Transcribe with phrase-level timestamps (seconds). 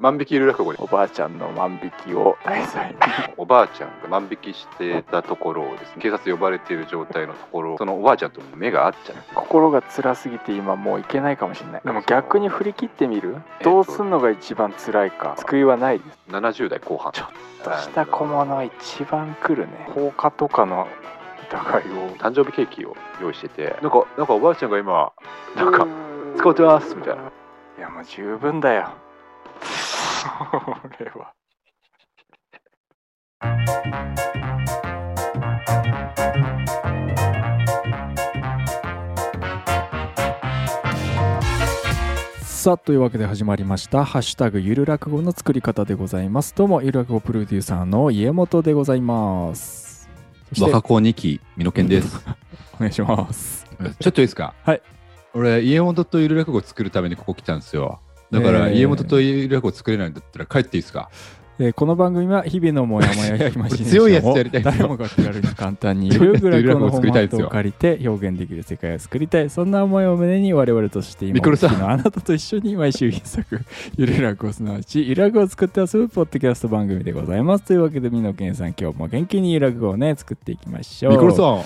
[0.00, 2.96] 万引きいる落語でおばあちゃんの万引きを題材に
[3.36, 9.16] おばあちゃんが万引きしてたところをですね警察呼ばれている状態のところそのおばあちゃんと目が合っちゃう。
[9.36, 11.82] 心が辛すぎて今もういけないかもしれない。
[11.84, 13.36] でも逆に振り切ってみる？
[13.62, 15.36] どうすんのが一番辛いか。
[15.38, 17.12] 救いはないです70代後半。
[17.12, 17.28] ちょっ
[17.62, 19.88] とした小物は一番来るね。
[19.94, 20.88] 放火とかの
[21.48, 22.10] 疑いを。
[22.16, 25.12] 誕生日ケーキを用意しててなんかなんかおばあちゃんが今
[25.54, 25.86] なんか
[26.36, 27.22] 使ってますみたいな。
[27.78, 28.88] いやもう十分だよ。
[28.88, 29.03] こ
[30.98, 31.34] れは
[42.42, 50.08] さあというわけで始まりました「ハッシュタグゆる落語」の作り方でございますどうもゆる落語プロデューサーの家元でございます
[50.60, 52.24] 若子2期、美濃健です。
[52.76, 53.66] お願いします
[53.98, 54.54] ちょっといいですか？
[54.62, 54.82] はい。
[55.32, 58.00] 俺、家元とゆる落語作るためにここ来たんですよ。
[58.34, 58.74] だから、えー。
[58.74, 61.08] 家元とゆる落語作れないんだったら帰っていいですか？
[61.56, 69.48] えーこの番組は日々のモヤモヤやイマジネーシ強いやつやりたい誰もが気軽に簡単に強いやつゆるく落語のフォを借りて表現できる世界を作りたい。
[69.50, 71.88] そんな思いを胸に我々として今ミクロさん。
[71.88, 73.60] あなたと一緒に毎週一作
[73.96, 78.74] ゆる落語すなわちゆる落語を作って遊ぶポッドキャスト番組でございますというわけでみのけんさん。
[78.76, 81.64] 今日も元気にゆる落語をね作っていきましょうミコロさん、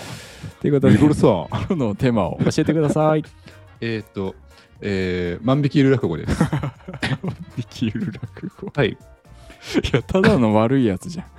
[0.60, 1.30] ということでミコロさん。
[1.48, 3.24] 今日のテーマを教えてください。
[3.80, 4.34] えっと、
[4.80, 6.38] えー、万引きゆる落語です。
[7.56, 8.90] できる落語はい。
[8.90, 8.96] い
[9.92, 11.26] やただの悪いやつじゃん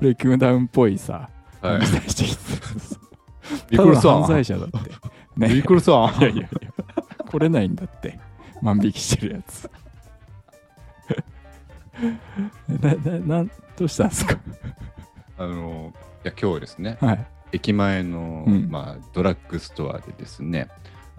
[0.00, 1.28] ブレイキングダウンっぽいさ
[1.62, 1.82] はい。
[1.82, 2.42] 期待してきて
[3.70, 4.44] ミコロさただの犯罪ん。
[4.44, 4.90] 者だって
[5.36, 5.94] ミねコロさん。
[6.20, 6.48] いやいやいや
[7.28, 8.18] 来れないんだって
[8.60, 9.70] 万引きしてるやつ
[12.68, 14.36] なななんどうしたんですか？
[15.38, 15.92] あの、
[16.24, 20.68] いや、今日ですね、はい駅前の、うんまあ、ドラッグストアでですね、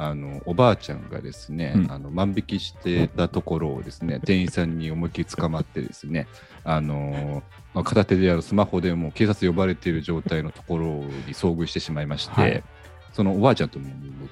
[0.04, 1.92] あのおばあちゃんがですね、うん。
[1.92, 6.28] あの万引きしてたところをですね店員さんに思いっきり捕まってですね
[6.64, 7.44] あの、
[7.76, 12.64] まあ、片手であるスマホでもう警察呼ばれている状態のところに遭遇してしまいまして、はい。
[13.14, 13.86] そのおばあちゃんとも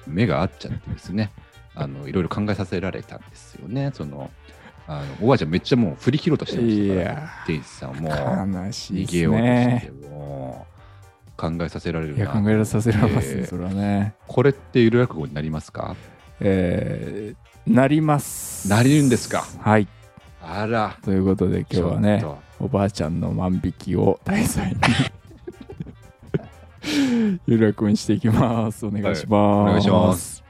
[0.08, 1.30] 目が合っちゃってですね
[1.76, 3.92] あのいろいろ考えさせられたんですよね。
[3.94, 4.28] その
[4.88, 8.08] あのおばあちゃんめっちゃもう振り切ろうとしてまいしたから、や店員さんも。
[8.08, 10.66] 悲しいです逃げようとしてねも
[11.40, 14.14] 考えさせられるいやな考えさせられますね、えーそれはね。
[14.28, 15.96] これってゆる落語になりますか？
[16.40, 18.68] えー、なります。
[18.68, 19.44] なりるんですか？
[19.60, 19.88] はい。
[20.42, 20.98] あら。
[21.02, 22.24] ということで今日はね
[22.58, 24.76] おばあちゃんの万引きを題材に。
[27.46, 28.86] ゆるくんしていきます。
[28.86, 30.42] お願いします、お願いします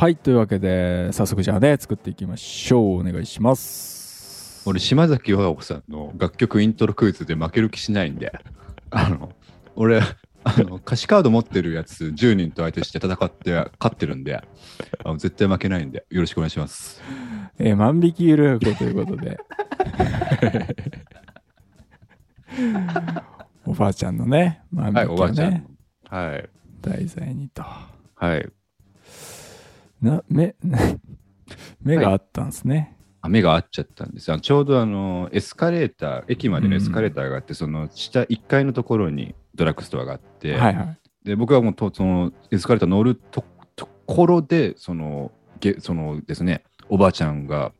[0.00, 3.00] はいというわけで早速じゃあね作っていきましょう。
[3.00, 4.62] お願いします。
[4.66, 8.32] 俺島崎和歌子さんの楽曲イントロクイズで負ける気しないんで。
[8.88, 9.34] あの
[9.76, 14.44] 俺あの歌詞カード持ってるやつ10人と相手して戦って勝ってるんであ
[15.04, 17.02] の絶対負けないんでよろしくお願いします。
[17.60, 19.38] えー万引きゆる子ということで。
[23.66, 25.50] おばあちゃんのね万はい引きをおばあちゃん。
[25.52, 25.66] ね
[26.08, 26.48] はい。
[26.80, 27.62] 題材にと。
[27.62, 28.48] はい。
[30.00, 30.56] な目
[31.82, 34.32] 目があったんですね、あ目が合っちゃったんです。
[34.32, 40.98] あのちょうどあのエスカレーター駅までのエスカレーターがあって、その下1階のところにドラッグストアがあって、はいはい。
[41.24, 43.44] で僕はもうとそのエスカレーター乗ると
[43.76, 47.72] ところでそのげそのですねおばあちゃんが、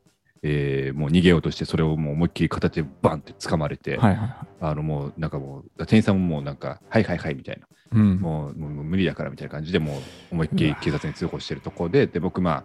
[0.43, 4.37] えーもう逃げようとしてそれをもう思いっきり片手でバンって掴まれて、はいはいはい。
[4.61, 7.67] あのもうなんかもう店員さんももうなんかはいはいはいみたいな。
[7.93, 8.17] うん。
[8.17, 10.01] もうもう無理だからみたいな感じでもう
[10.31, 12.63] 思いっきり警察に通報してるところでで僕まあ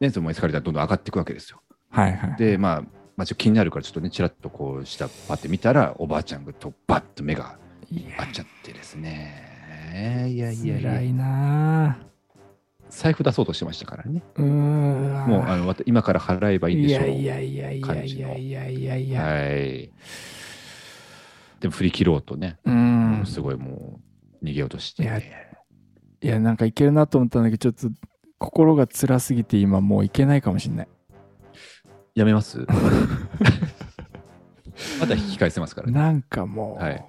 [0.00, 1.60] ねそのエスカレーターどんどん上がっていくわけですよ。
[1.90, 2.82] はいはいでまあ
[3.16, 7.58] まあ、ちょっと気になるからちょっとねちらっとこう下パって見たらおばあちゃんがとバッと目が
[8.16, 10.30] 合っちゃってですね。
[10.32, 10.90] いやいやいや。
[10.90, 11.98] 辛いな
[12.90, 14.22] 財布出そうとしてましたからね。
[14.36, 17.08] うもうあの今から払えばいいんでしょう。
[17.08, 19.22] いやいやいやいやいやいやいや。
[19.22, 19.90] はい。
[21.60, 22.58] でも振り切ろうとね。
[22.64, 23.22] うん。
[23.26, 24.00] すごいも
[24.42, 25.02] う逃げようとして。
[25.02, 25.22] いや、い
[26.20, 27.96] やなんかいけるなと思ったんだけど、ちょっと
[28.38, 30.88] 心が辛すぎて今もういけないかもしれない。
[32.14, 32.66] やめます？
[34.98, 35.92] また引き返せますからね。
[35.92, 36.82] なんかもう。
[36.82, 37.04] はい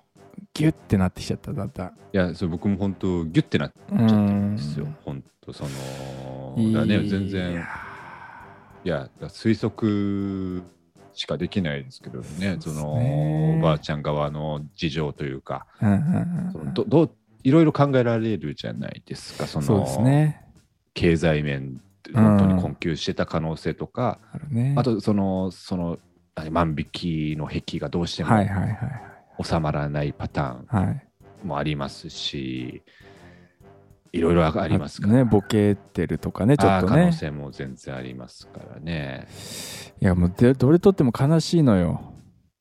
[0.53, 1.87] ギュッてなってきちゃっただんだん。
[1.87, 4.87] いや、それ僕も本当ギュッてなっちうゃってるんんですよ。
[5.05, 7.63] 本当その、いだね、や全然、
[8.83, 10.63] いや、推測
[11.13, 13.57] しかできないですけどね、そのね。
[13.59, 15.67] おばあちゃん側の事情というか、
[16.73, 17.11] どどう
[17.43, 20.45] いろいろ考えられるじゃないですか、そのそうですね。
[20.93, 21.81] 経済面、
[22.13, 24.75] 本当に困窮してた可能性とか、あるね。
[24.77, 25.97] あとその、その
[26.35, 28.29] 何万引きの癖がどうしても
[29.43, 31.07] 収まらないパターンはいはい
[31.43, 32.83] もありますし、
[34.13, 39.27] いろいろありますからねボケてるとかねちょっとあー可能ね性も全然ありますからね。
[40.01, 42.13] いやもうでどれとっても悲しいのよ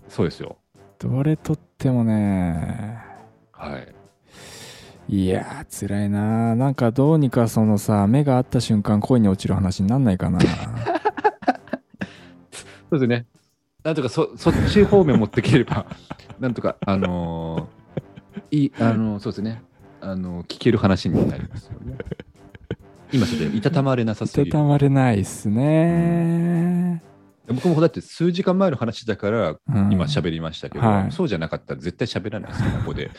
[0.09, 0.57] そうですよ。
[0.99, 2.99] どれとってもね
[3.53, 3.95] はい。
[5.09, 10.39] いやー辛いななんかどうにかそのさ目が合った瞬間恋に落ちる話になんないかな
[12.91, 13.27] そうですね。
[13.83, 15.87] なんとかそ そっち方面持ってければ、
[16.39, 19.63] なんとか、あのーいい、あのーそうですね。
[20.01, 21.97] あのー聞ける話になりますよね。
[23.13, 24.53] 今ちょっといたたまれなさすいぎる。
[24.53, 27.03] たたまれないっすね、
[27.55, 29.93] 僕もだって数時間前の話だからうん。
[29.93, 31.13] 今喋りましたけど、はい。
[31.13, 33.11] そうじゃなかったら絶対喋らないですよ、ここで。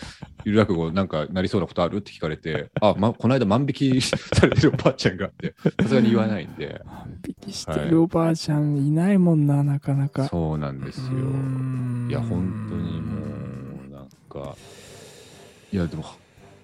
[0.46, 1.98] ゆる落語なんかなりそうなことある？
[1.98, 4.18] って聞かれて、あ、ま、この間万引きさ
[4.48, 10.28] れてるおばあちゃんがあって、さすがに言わないんで、万引きしてるおばあちゃんいないもんななかなか。
[10.28, 11.06] そうなんですよ。
[12.10, 13.18] いや、本当にも
[13.88, 14.56] う、なんか、
[15.72, 16.06] いや、でも、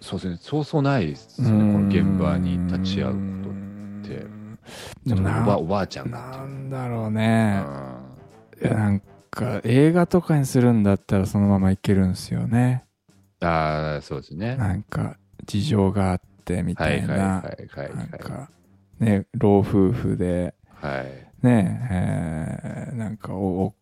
[0.02, 3.14] そうですね、そうそうないですよね、この現場に立ち会う
[3.44, 4.37] ことって。
[5.06, 7.64] でもなおばおばあちゃんなんだろうね、
[8.62, 12.86] ういやなんか映画とかにするんだったらそのままいけるんですよね
[13.42, 14.56] んああ、そうですね。
[14.56, 18.50] なんか事情があってみたいななんか
[19.00, 20.98] ね老夫婦ではい。
[20.98, 21.06] はい。
[21.44, 23.74] ねえーなんかおお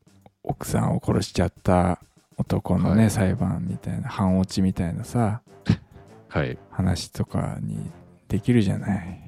[0.44, 2.00] 奥さんを殺しちゃった
[2.38, 5.42] 男のね、はい裁判みたいな半落ちみたいなさ
[6.28, 6.58] はい。
[6.70, 7.92] 話とかに
[8.28, 9.25] できるじゃない、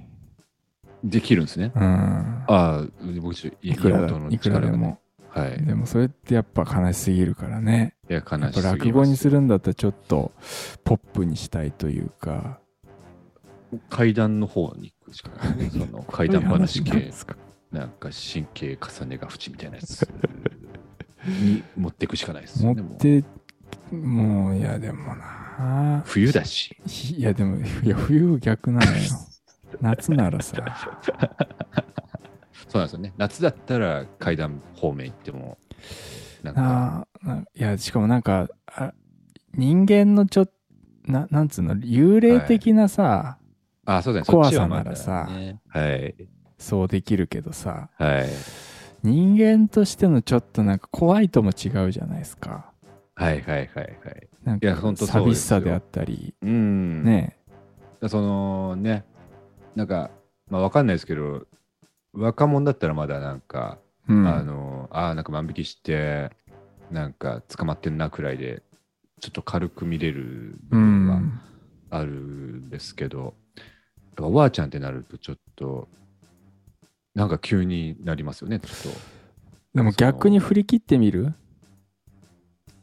[1.09, 1.71] できるんですね。
[1.75, 2.83] うん、ああ、
[3.21, 4.99] 僕ちょっと、いくらのいくらでも
[5.29, 5.65] はい。
[5.65, 10.31] でもそれってやっぱ悲しすぎるからねいや、悲しすぎます落語にするんだったらちょっと
[10.83, 12.59] ポップにしたいというか
[13.89, 15.69] 階段の方に行くしかないね。
[15.71, 17.35] その階段話系なんで、すか？
[17.71, 20.07] なんか神経重ねが縁みたいなやつ
[21.27, 22.81] に持っていくしかないですよね。
[22.81, 23.23] 持って
[23.91, 26.75] もういやでもな冬だし。
[27.17, 29.03] いやでもいや冬逆なのよ
[29.81, 30.57] 夏ならさ
[32.67, 33.13] そうなんですよね。
[33.17, 35.57] 夏だったら階段方面行っても、
[36.43, 38.93] なんか、なあないやしかもなんかあ
[39.53, 40.51] 人間のちょっ
[41.07, 43.37] ななんつうの幽霊的なさ、
[43.85, 44.33] あ、そうですね。
[44.33, 46.15] 怖さならさねはい。
[46.57, 48.27] そうできるけどさはい。
[49.03, 52.71] 人間としてのちょっとなんか怖いとも違うじゃないですか
[53.15, 54.27] はいはいはいはい。
[54.43, 57.03] なんか寂しさであったりうん。。
[57.03, 57.37] ね
[58.07, 59.05] そのね、
[59.77, 60.09] なんか、
[60.49, 61.45] まあわかんないですけど、
[62.11, 63.77] 若者だったらまだなんか、
[64.09, 66.31] うんあの、ああ、なんか万引きして、
[66.89, 68.63] なんか捕まってんなくらいで、
[69.21, 71.41] ちょっと軽く見れるう部分がん
[71.91, 73.65] あるんですけど、やっ
[74.15, 75.87] ぱおばあちゃんってなるとちょっと、
[77.13, 78.99] なんか急になりますよね、ちょっと。
[79.75, 81.35] でも逆に振り切ってみる？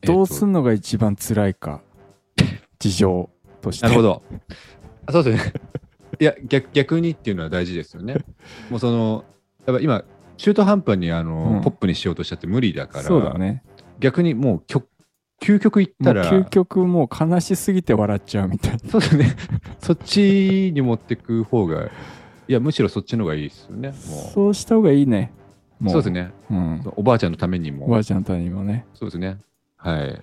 [0.03, 1.81] どうすんんのが一番辛いか
[2.79, 3.31] 事情
[3.63, 4.23] としてなるほど。
[5.07, 5.53] あそうですね。
[6.25, 8.17] いや逆、逆にっていうのは大事ですよね。
[8.71, 9.25] もうその、
[9.67, 10.05] やっぱ今、
[10.39, 13.63] 中途半端にあの、うんポップにしようとしちゃって無理だから、そうだね
[13.99, 14.89] 逆にもう極、
[15.43, 19.37] 究極言っもうたら、究極もう悲しすぎて笑っちゃうみたいなそうですね。
[19.81, 21.89] そっちに持ってく方が、い
[22.49, 23.89] や、むしろそっちの方がいいですよね。
[23.89, 25.31] もそうした方がいいね
[25.79, 25.85] う。
[25.85, 26.33] もそうですね。
[26.51, 27.85] うん、おばあちゃんのためにも。
[27.85, 29.37] おばあちゃんのためにもねそうですね。
[29.77, 30.23] はい。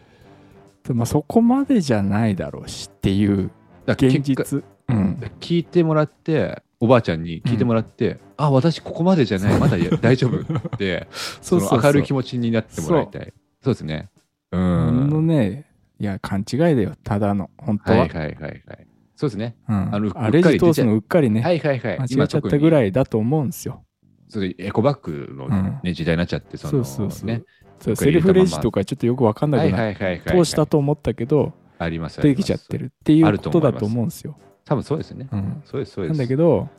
[0.83, 3.51] でまあそこまでじゃないだろうしっていう現
[3.85, 13.33] だから結果実うん聞いてもらって、おばあちゃんに聞いてもらって、あ、私ここまでじゃない、まだ大丈夫って、そ そうの明るい気持持ちになってもらいたい。
[13.61, 14.09] そうですね。
[14.51, 15.27] うあのん。
[15.27, 15.65] ね
[15.99, 18.87] いや勘違いだよただの本当は、はいはいはいはい。
[19.15, 19.55] そうですね。
[19.69, 21.99] うん、あのあレジ通すのうっかりね、はいはいはい。
[21.99, 22.71] 間違っちゃったぐい。
[22.71, 23.83] らいだと思うんですよ
[24.29, 25.47] そうエコバッグの、
[25.83, 27.43] ね時代になっちゃって、そのそうそうそう、ね。
[27.79, 30.21] そうセルフレジとかちょっとよく分かんなはいくなはいはいはい。
[30.21, 32.19] 通したと思ったけどあります。
[32.21, 35.27] できちゃってるっていうことだと思うんですよ、多分そうですね。
[35.31, 36.17] うん、そうですそうです。
[36.17, 36.69] なんだけど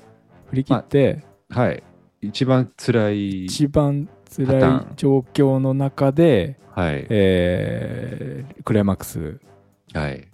[0.47, 1.83] 振り切ってはい。
[2.21, 3.45] 一番辛い。
[3.47, 7.07] 一番パ辛い状況の中で、はい。
[7.11, 9.41] えークライマックス、
[9.93, 10.29] はい。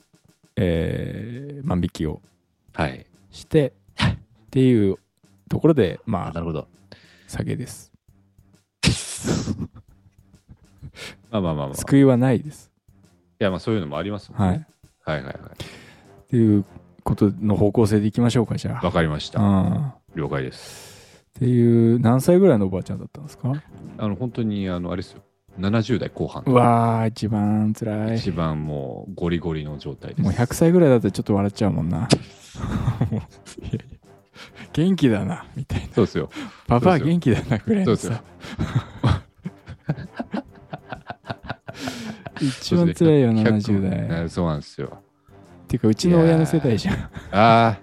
[0.57, 2.21] えー万引きを
[2.75, 3.07] はい。
[3.31, 4.17] してっ
[4.51, 4.97] ていう
[5.49, 6.69] ところでまあなるほど。
[7.27, 7.93] 下げです
[11.31, 11.71] まあまあまあまあ。
[11.73, 12.73] い救いはないです
[13.39, 14.67] や、まあそういうのもありますもんね。
[15.05, 15.35] はいはいはいはい。
[15.35, 16.65] っていう
[17.09, 18.87] ことの方向性でいきましょうかじゃあ。
[18.87, 19.41] わかりました。
[19.41, 21.25] あ了解です。
[21.39, 23.53] っていう何歳ぐらいのおばあちゃんだったんですか？
[23.97, 25.23] あの、本当に、あの、あれですよ。
[25.59, 26.43] 70代後半。
[26.47, 28.19] うわー一番つらい。
[28.19, 30.23] 一番もうゴリゴリの状態です。
[30.23, 32.09] もう100歳ぐらいだとちょっと笑っちゃうもんな。
[34.75, 35.87] 元気だなみたいな。
[35.95, 36.29] そうですよ。
[36.67, 38.23] パパ元気だなぐらいのさ。
[42.41, 44.09] 一番辛いよ70代。
[44.09, 45.03] 代そうなんですよ
[45.69, 46.97] ていうかうちの親の世代じゃん。
[46.97, 47.79] ああ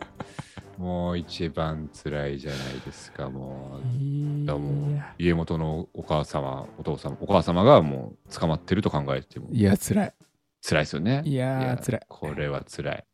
[0.77, 4.59] もう一番辛いじゃないですかもう。
[4.59, 5.01] も。
[5.17, 9.47] 家元のお母様お父様お母様がもう捕まってると考えても。
[9.51, 10.13] いや辛い。
[10.67, 11.21] 辛いですよね。
[11.25, 12.01] いやー辛い。
[12.09, 13.05] これは辛い。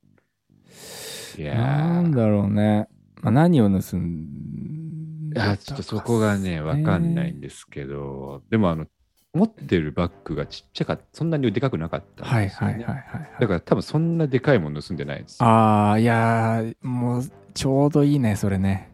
[1.37, 2.87] いやなんーだろうね、
[3.21, 8.41] まあ、何を盗んであちょっとそこがねわかんないんですけど。
[8.49, 8.85] でもあの
[9.33, 12.73] 持ってるバッグがちっちゃかったそんなにでかくなかったんはいですよね。
[12.73, 15.47] はいはいはいだから多分そんなでかいもの盗んでないんですよ。
[15.47, 17.23] ああいやーもう
[17.53, 18.91] ちょうどいいねそれね。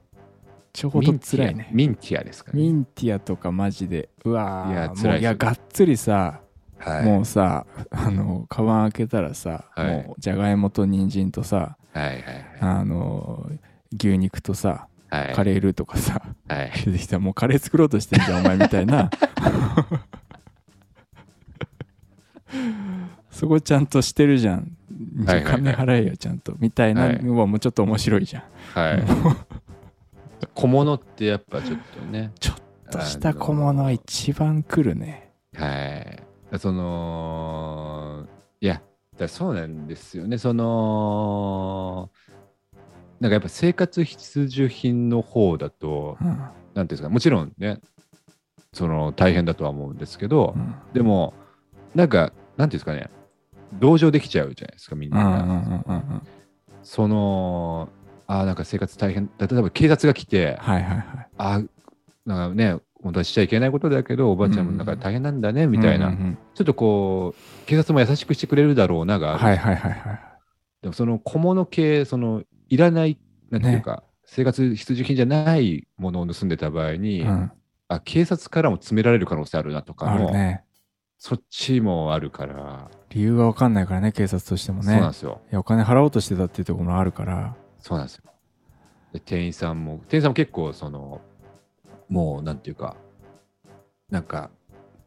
[0.74, 1.70] ちょうど辛いね。
[1.72, 2.62] ミンティアですかね。
[2.62, 6.42] ミンティアとかマジでうわーいやも辛いいやがっつりさ、
[6.78, 7.04] はい。
[7.06, 9.88] もうさあのカバン開けたらさ、はい。
[9.88, 12.24] もうじゃがいもと人参とさはいはい。
[12.60, 13.50] あの
[13.92, 15.34] 牛肉とさはい。
[15.34, 16.72] カレールーとかさはい。
[16.86, 19.10] 出てきたらもうカレー作ろうとしてんじゃんお前みたいな
[23.32, 24.76] そこちゃんとしてるじゃん。
[25.26, 26.56] じゃ金払えよちゃんと。
[26.60, 29.04] みたいなのはもうちょっと面白いじゃん、はい。
[30.54, 32.32] 小物ってやっぱちょっとね。
[32.40, 35.32] ちょっとした小物は一番来るね。
[35.56, 35.98] は
[36.52, 36.60] い。
[36.60, 38.26] その、
[38.62, 38.82] いや、
[39.18, 40.38] だそうなんですよね。
[40.38, 42.10] その、
[43.20, 46.28] なんかやっぱ生活必需品の方だと、うん。
[46.28, 46.50] なんて
[46.80, 47.80] いうんですか、もちろんね、
[48.74, 50.76] その大変だとは思うんですけど、うん。
[50.94, 51.34] でも、
[51.96, 53.10] なんか、なんていうんですかね、
[53.74, 55.84] 同情できちゃうじゃないですか、みんな。
[56.84, 57.90] その、
[58.28, 61.06] ああ、なんか生活大変、例えば警察が来て、はいはいはい。
[61.38, 61.62] ああ、
[62.26, 66.12] なんかね、本当はしちゃいけないことだけど、おばあちゃんもなんか大変なんだね、みたいな、
[66.56, 70.20] ちょっとこう、警察も優しくしてくれるだろうながある、はいはいはいはい。
[70.82, 73.20] でもその小物系、そのいらない、
[73.52, 77.52] なんていうか、生活必需品じゃないものを盗んでた場合に、うん。
[77.90, 80.64] あ警察からも詰められる可能性あるなとかも、あるね
[81.18, 84.92] そっちもあるから、理由が分かんないからね警察としてもね。
[84.92, 85.42] そうなんですよ。
[85.52, 87.56] いやお金払おうとしてたっていうところもあるから。
[87.80, 88.24] そうなんですよ。
[89.14, 91.22] で店員さんも、店員さんも結構、その、
[92.10, 92.96] もう、なんていうか、
[94.10, 94.50] なんか、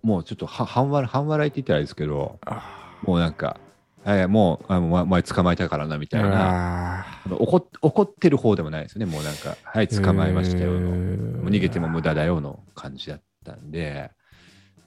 [0.02, 3.60] もうちょっとは半笑半笑いって言ったらあれですけど、あもうなんか、
[4.06, 14.10] えもう、あもうお前捕まえたからなみたいな、怒っ怒ってる方でもないですよね、もうなんか、はい、捕まえましたよの、もう逃げても無駄だよの感じだったんで、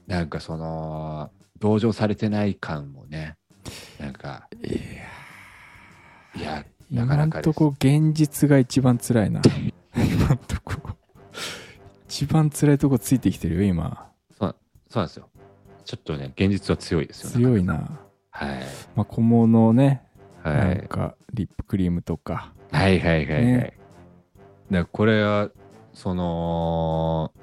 [0.07, 3.35] なんかその、同情されてない感もね、
[3.99, 4.47] なんか、
[6.35, 9.41] いや、なか今なんかですとこ現実が一番辛いな
[9.95, 10.73] 今んとこ
[12.07, 14.55] 一番辛いとこついてきてるよ今そう
[14.95, 15.29] なんですよ。
[15.85, 17.35] ちょっとね、現実は強いですよね。
[17.35, 18.59] 強いな、はい。
[18.95, 20.03] まあ、小物ね、
[20.43, 20.87] はなんい。
[20.87, 23.45] かリップクリームとかはいはいはいはい。
[23.45, 23.73] ね
[24.69, 25.49] でこれは、
[25.93, 27.42] その、ま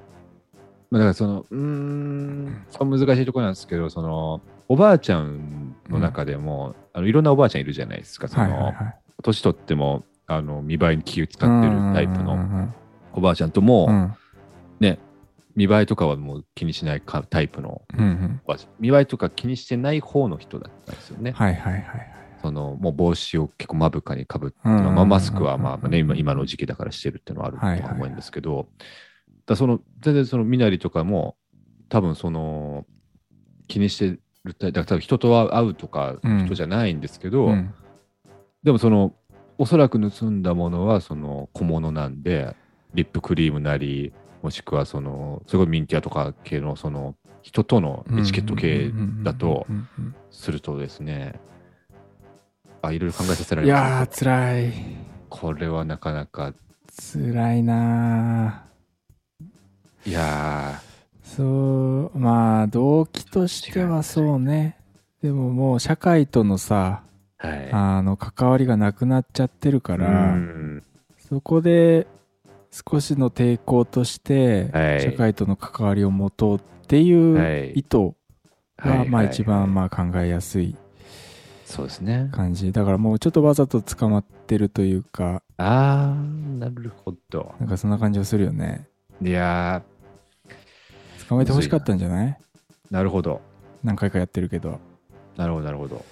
[0.91, 8.27] だからその、うーん、難しいところなんですけど、その、おばあちゃんの中でも、あのいろんなおばあちゃんいるじゃないですか。
[8.27, 8.95] その、はいはいはい。
[9.23, 12.73] 年取っても、あの、見栄えに気を使ってるタイプのうんうん
[13.13, 14.01] おばあちゃんとも、うん。
[14.01, 14.13] うん
[14.79, 14.97] ね、
[15.55, 18.41] 見栄えとかはもう気にしないかタイプのうんうん。
[18.45, 18.69] おばあちゃん。
[18.79, 21.31] 見栄えとか気にしてない方の人だったんですよね。
[21.31, 22.21] はいはいはいはい。
[22.41, 28.67] そのもう帽子を結構目深にかぶって、うんうんうんうんまあ、マスクはまあ、ね、今今の時期だからしてるっていうのはあるとは思うんですけど、
[29.45, 31.35] だその全然その身なりとかも
[31.89, 32.85] 多分その
[33.67, 36.45] 気にしてるだから多分人と会うとかうん。
[36.45, 37.73] 人じゃないんですけど、うん。
[38.63, 39.13] でもその
[39.57, 42.55] おそらく盗んだものはその小物なんで
[42.93, 48.91] リップクリームなりもしくはそのすごいミンティアとか系のその人とのエチケット系
[49.23, 51.39] だとうんうんうんするとですね
[52.81, 54.73] あいろいろ考えさせらうんいれますねやー辛い。
[55.29, 56.53] これはなかなか。
[57.13, 58.70] 辛いなー
[60.05, 60.81] いや
[61.23, 64.77] そうまあ動機としてはそうね。
[65.21, 67.71] でももう社会とのさーはい。
[67.71, 70.83] あの関わりがなくなっちゃってるかうらん。
[71.29, 72.07] そこで
[72.71, 75.01] 少しの抵抗としてはい。
[75.01, 77.71] 社会との関わりを持とうっていうはい。
[77.73, 78.13] 意図
[78.77, 80.75] がまあ一番ままあ考えやすい
[81.65, 82.29] そうですね。
[82.33, 82.73] 感じ。
[82.73, 85.41] だからもうちょっとわざと捕まってるというか。
[85.57, 87.53] あーなるほど。
[87.59, 88.87] なんかそんな感じがするよね。
[89.21, 89.83] いや
[91.31, 92.27] 捕まえてほしかったんじゃない？
[92.27, 93.39] ーなるほど。
[93.85, 94.81] 何回かやってるけど。
[95.37, 96.03] なるほどなるほど。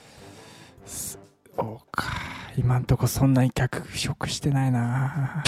[0.86, 1.20] そ
[1.60, 2.06] うか。
[2.58, 5.44] 今んとこそんなに脚色してないな。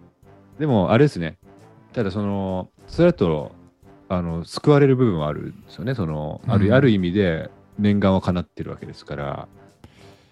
[0.60, 1.38] でもあれですね。
[1.94, 3.52] ただそのそれだと
[4.10, 5.94] あの救われる部分はあるんですよね。
[5.94, 6.72] そのある,、うん。
[6.74, 9.48] ある意味で念願は叶ってるわけですから。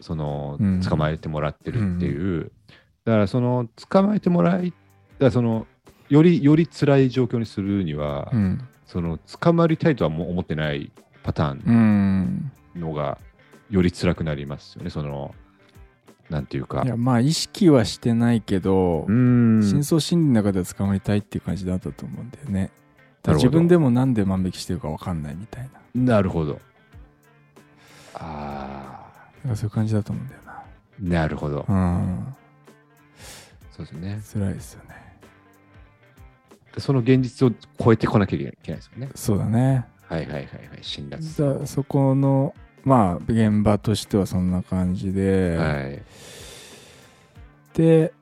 [0.02, 0.80] そのうん。
[0.82, 2.52] 捕まえてもらってるっていう、
[3.06, 4.74] だからその捕まえてもらい
[5.18, 5.66] だその
[6.10, 12.80] よりより辛い状況にするには、うんその捕まりたいとはもう思ってないパターンうん。
[12.80, 13.16] のが
[13.70, 14.90] より辛くなりますよね。
[14.90, 15.34] その
[16.28, 16.82] なんていうか。
[16.84, 19.62] いやまあ意識はしてないけど、うん。
[19.62, 22.70] 深層心理の中では捕まりたいっていう感じだったと思うんだよね。
[23.26, 26.14] 自分でもなんで万引きしてるか分かんないみたいな。
[26.16, 26.60] なるほど。
[28.14, 29.06] あ
[29.42, 30.64] なんかそういう感じだと思うんだよあ
[31.00, 32.36] なるほど、なうん。
[33.74, 34.20] そうですね。
[34.34, 35.01] 辛いですよね
[36.78, 37.52] その現実を
[37.82, 39.10] 超えてこなきゃいけないですよね。
[39.14, 39.86] そうだね。
[40.08, 40.46] はいはいはいはい。
[40.82, 46.02] 辛辣だそこのまあ現場としてはそんな感じで、はい。
[47.74, 48.12] で、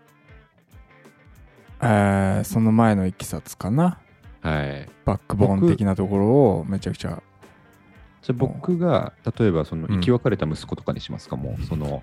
[1.80, 3.99] えーその前のいきさつかな。
[4.42, 4.88] はい。
[5.04, 7.23] バックボーン的なところをめちゃくちゃ。
[8.23, 10.00] じゃあ僕が例えばそのうん。
[10.00, 11.62] 生き別れた息子とかにしますか、もう。
[11.64, 12.02] その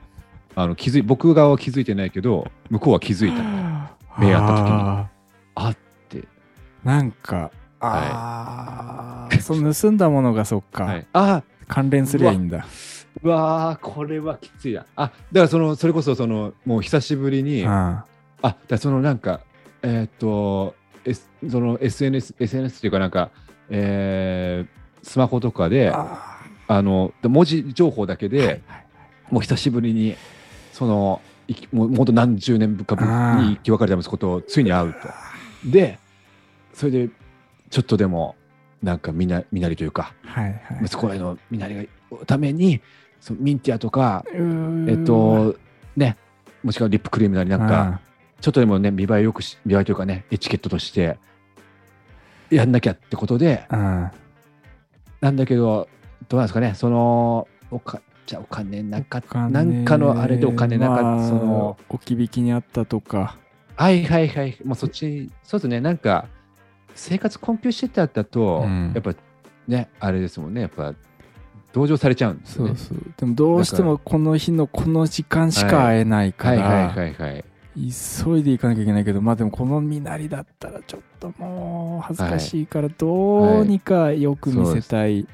[0.56, 3.44] あの気づい僕側は気づいてないけど向こうは気づいた。
[4.20, 4.72] 目合った時に。
[4.72, 5.10] あ
[5.56, 5.78] あっ
[6.88, 7.52] なんか
[7.82, 12.66] ああ、その盗んだものがそっか、はい、あ関連すりゃいいんだ。
[13.22, 13.78] うわ。
[13.82, 14.86] ーこれはきついな。
[14.96, 18.06] あだからそのそれこそそのもう久しぶりにうんあ
[18.70, 19.42] だそのなんか
[19.82, 23.32] えーっと、S、その SNS SNS っていうかなんか、
[23.70, 28.62] えースマホとかでああの文字情報だけで、ーはいはい
[29.30, 30.16] もう久しぶりに
[30.72, 33.12] そのいきもうもう何十年かぶり
[33.50, 35.00] に生き別れた息子とついに会うと。
[35.70, 36.00] で
[36.78, 37.10] それで
[37.72, 38.36] ちょっとでも
[38.84, 40.86] なんかみな身なりというかはいはい。
[40.86, 41.76] 息子への身なり
[42.12, 42.80] がために
[43.20, 45.56] そのミンティアとかえっと
[45.96, 46.18] ね
[46.64, 48.00] もしくはリップクリームなりなんか
[48.40, 51.18] ちょっとでもね見栄えよくし見栄えというかねエチケットとして
[52.52, 54.12] やんなきゃってことでな
[55.32, 55.90] んだけど
[56.30, 63.38] どうなんですかねそのおかじゃあお金なかったなんかのあれでお金なかった、まあその置き引きにあったとか。
[63.76, 64.58] はいはいはい。
[64.66, 66.28] もうそっちそうですねなんか
[66.98, 68.92] 生活困窮してただと、うん。
[68.94, 69.14] やっぱ
[69.68, 70.62] ねあれですもんね。
[70.62, 70.94] やっぱ
[71.74, 72.76] 同情されちゃうんですよね。
[72.76, 73.14] そうそう。
[73.18, 77.46] でもどうしてもこの日のこの時間しか会えないから、はいはいはいはい。
[77.76, 85.28] 急いで行かなきゃいけないけどまあでもこの身なりだったらちょっともう恥ずかしいからどうにかよく見せたい、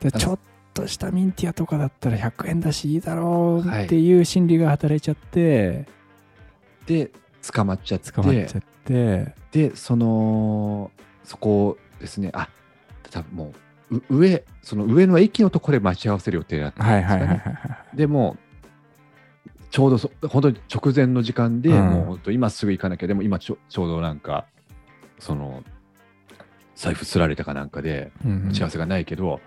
[0.00, 0.38] でちょっ
[0.74, 5.86] としたミンティアとかだったら100円だしいいだろうっていう心理が働いちゃって。
[6.86, 7.12] で
[7.50, 8.12] 捕まっちゃって。
[8.12, 9.34] 捕まっちゃって。
[9.50, 10.90] でその
[11.24, 12.30] そこですね。
[12.34, 12.48] あ
[13.10, 13.54] 多分も
[13.90, 17.44] うう上その上の駅のところで待ち合わせる予定だったんはいですかね
[17.94, 18.36] でも
[19.70, 21.90] ちょうどそ本当に直前の時間で、うん。
[21.90, 23.06] もう本当今すぐ行かなきゃ。
[23.06, 24.46] でも今ちょちょうどなんか
[25.18, 25.64] その
[26.76, 28.48] 財布すられたかなんかでうんうん。
[28.50, 29.40] 打ち合わせがないけど、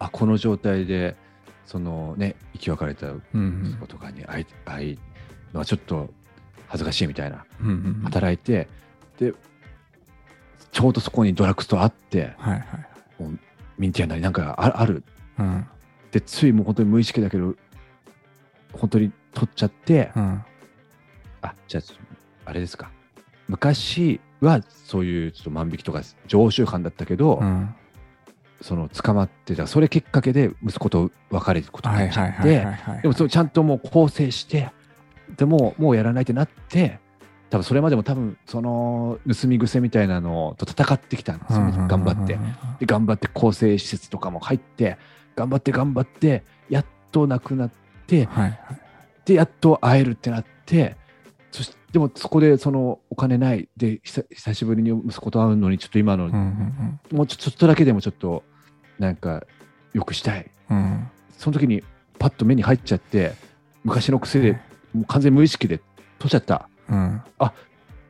[0.00, 1.16] あこの状態で
[1.64, 3.66] そのね生き別れたうんうん。
[3.68, 4.98] 息子とかに会い会い
[5.52, 6.10] のはちょっと
[6.68, 8.68] 恥ずかしいみたいなうんうん働いて、
[9.18, 9.32] で
[10.70, 12.64] ちょうどそこにドラッグストアあってはいはい
[13.78, 15.02] ミンティアなりなんかあある。
[15.38, 15.66] うん。
[16.10, 17.54] でついもう本当に無意識だけど
[18.72, 20.44] 本当に取っちゃって、うん。
[21.42, 21.82] あじゃあ
[22.46, 22.90] あれですか。
[23.48, 27.74] 昔はそういうちょっと万引きとか常習犯だったけど、うん。
[28.60, 34.72] その捕まってたそれきっかけで息子と別れることにはないっちゃってはいでもそれちゃんともう構成して
[35.36, 36.98] でもうもうやらないってなって
[37.50, 41.64] 多分それまでも多分その盗み癖みたいなのと戦ってきたんですよ。
[41.64, 42.38] ね、頑張って。
[42.80, 44.98] で頑張って更生施設とかも入って
[45.36, 47.70] 頑張って頑張ってやっと亡くなっ
[48.06, 48.58] てはいはい。
[49.24, 50.96] でやっと会えるってなって
[51.50, 53.68] そしてでもそこでそのお金ない。
[53.76, 58.44] で久久しぶりに息子と会うのにちょっと今の、うんうんもうちょっとだけでもちょっと
[58.98, 59.44] なんか
[59.94, 60.50] よくしたい。
[60.70, 61.10] うんうん。
[61.38, 61.82] その時に
[62.18, 63.32] パッと目に入っちゃって
[63.84, 64.60] 昔の癖で
[64.98, 65.80] もう完全無意識で
[66.18, 66.68] 取っちゃった。
[66.88, 67.22] うん。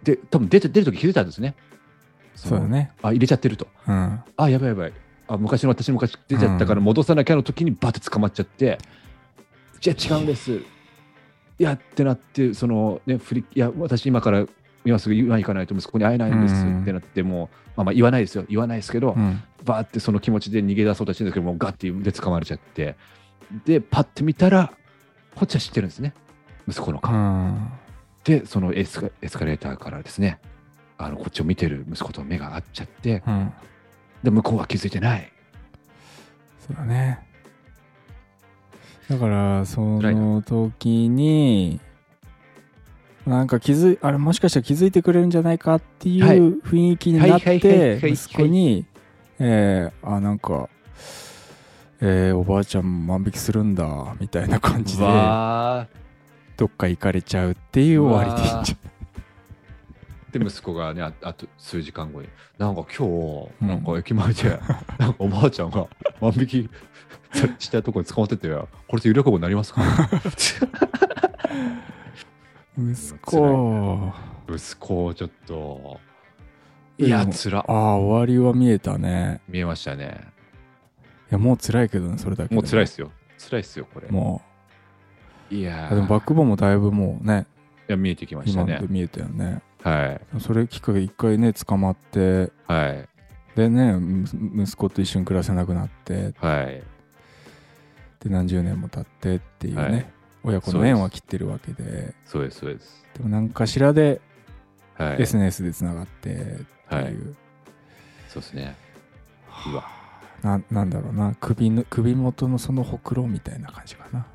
[0.03, 1.55] で多分出て出る時気づいたんですね。
[2.35, 2.93] そうだね。
[3.03, 3.67] あ入れちゃってると。
[3.87, 4.21] うん。
[4.37, 4.93] あやばいやばい。
[5.27, 8.79] あ昔の私昔出ちゃったから戻さなきゃの時にバッて捕まっちゃって、
[9.81, 10.53] じゃあ違うんです。
[10.53, 10.63] い
[11.59, 14.47] やってなってそのね振りいや私今から
[14.85, 16.83] 今すぐ今行かないと息子に会えないんですうん。
[16.83, 18.45] ってなってもう、まあ、まあ言わないですよ。
[18.49, 19.43] 言わないですけど、うん。
[19.65, 22.97] バーってその気持ちで逃げ出そうとしてるんですけどもうガッて腕掴まれちゃって。
[23.67, 24.73] でパッて見たら
[25.35, 26.15] こっちは知ってるんですね
[26.69, 27.73] 息子のう顔、ん。
[28.25, 30.39] でそのエスカエスカレーターからですね
[30.99, 33.53] あのこっちを見てる息子と目が合っちゃってうん。
[34.23, 35.33] で向こうは気づいてない。
[36.67, 37.21] そうだね。
[39.09, 41.81] だからその時に
[43.27, 46.39] なんか気づいあれもしかしたら気づいてくれるんじゃないかっていはい。
[46.39, 48.85] う雰囲気になって息子に
[49.39, 50.69] えーあなんか
[52.01, 55.05] えーおばあちゃん万引きするんだみたいな感じで。
[55.05, 55.87] わ
[56.59, 58.77] どっか行かれちゃうっていう終わりでいいんじゃ
[60.39, 63.69] で息子がねああと数時間後になんか今日うん。
[63.69, 64.61] なんか駅前で、
[64.99, 65.87] なんかおばあちゃんが
[66.21, 66.71] 万引き
[67.59, 69.81] したところに捕まっててこれで有力語になりますか？
[72.77, 74.13] 息子。
[74.49, 76.01] 息子ちょっと
[76.99, 79.41] いやつらああ終わりは見えたね。
[79.49, 80.21] 見えましたね。
[81.31, 82.55] いやもう辛いけどねそれだけで。
[82.55, 83.13] もう辛いっすよ。
[83.39, 84.09] 辛いっすよこれ。
[84.09, 84.43] も
[85.51, 87.47] いやでもバックボーンもだいぶもうね
[87.89, 88.81] いや見えてきましたね。
[88.89, 89.63] 見えたよね。
[89.83, 90.41] はい。
[90.41, 93.09] それきっかけで一回ね捕まってはい。
[93.57, 96.83] でねむ息子と一緒に暮らせなくなってはい。
[98.21, 100.07] で何十年も経ってっていうね、はい。
[100.45, 102.15] 親子の縁は切ってるわけで。
[102.27, 103.07] そうですそうです。
[103.17, 104.21] でも何かしらで
[104.95, 105.23] はい。
[105.23, 107.15] SNS でつながってっていう、はい。
[108.29, 108.77] そうですね。
[109.73, 109.85] うわ。
[110.43, 111.35] ななんだろうな。
[111.41, 114.27] 首の首元のそのほくろみたいな感じかな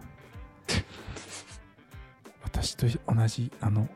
[2.54, 3.88] 私と同じあの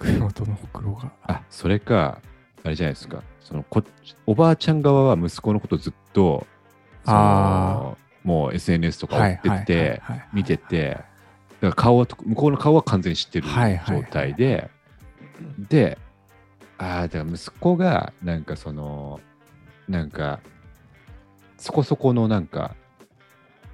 [0.00, 1.12] のほくろが。
[1.24, 2.20] あそれか
[2.62, 3.22] あれじゃないですか。
[3.40, 3.82] そのこ
[4.26, 6.46] おばあちゃん側は息子のことずっと
[7.04, 11.06] そのもう SNS とか追ってて見ててだか
[11.60, 13.48] ら顔は向こうの顔は完全に知ってる
[13.86, 14.70] 状態で
[15.58, 15.98] で
[16.78, 19.20] ああだから息子がなんかその
[19.88, 20.40] なんか
[21.58, 22.74] そこそこのなんか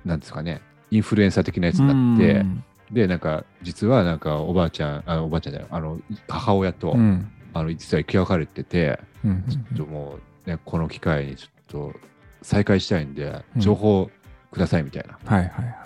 [0.05, 7.31] なんですかねインフルエンサー的なやつになってうんでなんか実はなんかおばあちゃんあおばあちゃんじゃないあの母親と、うん。
[7.53, 11.95] あの実は生き別れててうんちょっともう、ね、この機会にちょっと
[12.43, 13.61] 再会したいんでうん。
[13.61, 14.11] 情報
[14.53, 15.77] くださいみたいな、はいはいはい。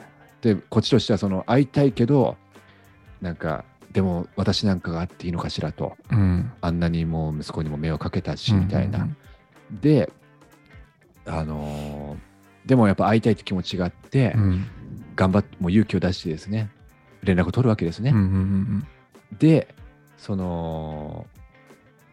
[0.42, 2.36] でこっちとしてはその会いたいけど
[3.20, 5.96] なんかでも私なんかがあっていいのかしらと。
[6.10, 6.52] うん。
[6.60, 9.16] あんなにもう息子にも目をかけたしみたいな、うん
[9.80, 10.10] で
[11.26, 12.34] あのー
[12.68, 14.66] でもやっぱ会いたいって気持ちがあって、うん。
[15.16, 16.70] 頑張ってもう勇気を出してですね
[17.24, 18.86] 連絡を取るわけですね、うんうんうん
[19.38, 19.74] で
[20.16, 21.26] その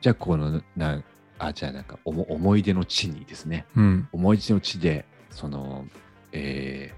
[0.01, 1.03] じゃあこのな
[1.37, 3.65] あじゃあなんかおも思い出の地にですね。
[3.75, 4.09] うん。
[4.11, 5.85] 思い出の地でその
[6.31, 6.91] え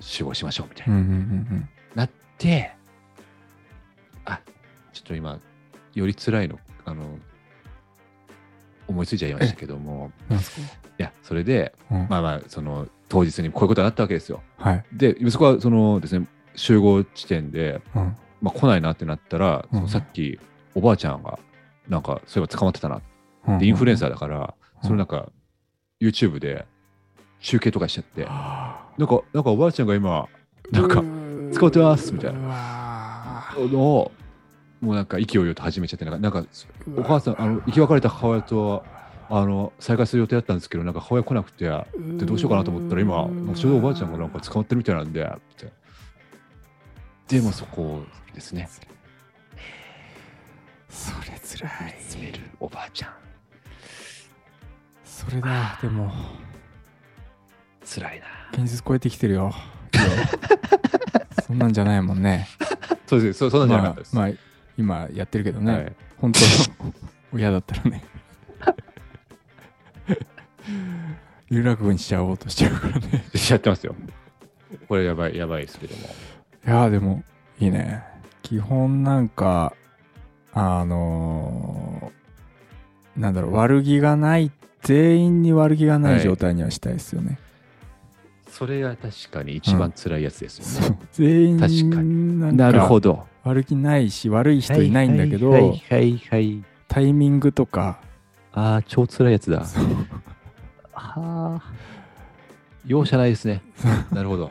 [0.00, 2.72] ー集合しましょうみたいな、うんうんうんなって
[4.24, 4.40] あ
[4.92, 5.40] ちょっと今
[5.94, 7.18] より辛いのあの
[8.86, 10.12] 思いついちゃいましたけども。
[10.96, 12.06] いやそれでうん。
[12.08, 14.42] まあまあその当日にこういうことになったわけですよ。
[14.58, 14.84] はい。
[14.92, 18.16] で息子はそのですね集合地点でうん。
[18.42, 19.88] まあ、来ないなってなったら、うん。
[19.88, 20.38] さっき
[20.74, 21.38] おばあちゃんが
[21.88, 23.00] なんかそういえば捕まってたな、
[23.48, 23.58] うん。
[23.58, 24.86] でインフルエンサーだから、うん。
[24.86, 25.28] それなんか
[26.00, 26.66] YouTube で
[27.40, 30.28] 集計とかしちゃって、はなんかなんかおばあちゃんが今あ
[30.70, 31.02] なんか
[31.52, 32.84] 使ってますみたいな。
[33.56, 34.12] のを
[34.80, 37.00] もうなんか勢いよと始めちゃってなんかなんかー。
[37.00, 38.84] お母さんあの生き別れた母親と
[39.30, 45.72] あの再会する予定だったんですけどなんか母親来なくてでどうしようかなと思ったら今ちょうどおばあちゃんがなんか捕まってるみたいなんでって
[47.28, 48.02] でもそこ
[48.34, 48.68] ですね。
[50.88, 51.96] それつらい。
[51.98, 52.90] 見つめるおばあ。
[52.92, 53.12] ちゃん
[55.04, 56.12] それだでも。
[57.84, 58.26] 辛いな。
[58.52, 59.52] 現実超えてきてるよ。
[61.46, 62.48] そんなんじゃないもんね。
[63.06, 63.38] そうです。
[63.38, 64.36] そうそうなんじゃなかったです、まあ、まあ
[64.76, 65.92] 今やってるけどね、はい。
[66.18, 66.40] 本当
[66.84, 66.94] の
[67.32, 68.04] 親だったらね。
[71.50, 73.24] 有楽部にしちゃおうとしちゃうからね。
[73.34, 73.94] しちゃってますよ。
[74.88, 76.08] これやばいやばいですけども
[76.66, 77.22] いやーでも
[77.60, 78.02] いいね。
[78.42, 79.74] 基本なんか
[80.52, 84.50] あのーなんだろう悪気がない
[84.82, 86.18] 全員に悪気がなはい。
[86.18, 87.38] い状態にはしたいですよね、
[88.48, 90.96] それが確かに一番辛いやつですよね、そう。
[91.12, 93.24] 全員確かなんなるかほど。
[93.44, 96.64] 悪気ないし悪い人いないんだけど、はいはいはいはい。
[96.88, 97.98] タイミングとか
[98.52, 99.60] ああ超辛いやつだ。
[99.60, 99.66] は
[100.92, 101.62] あ
[102.86, 103.62] 容赦ないですね。
[104.12, 104.50] なるほど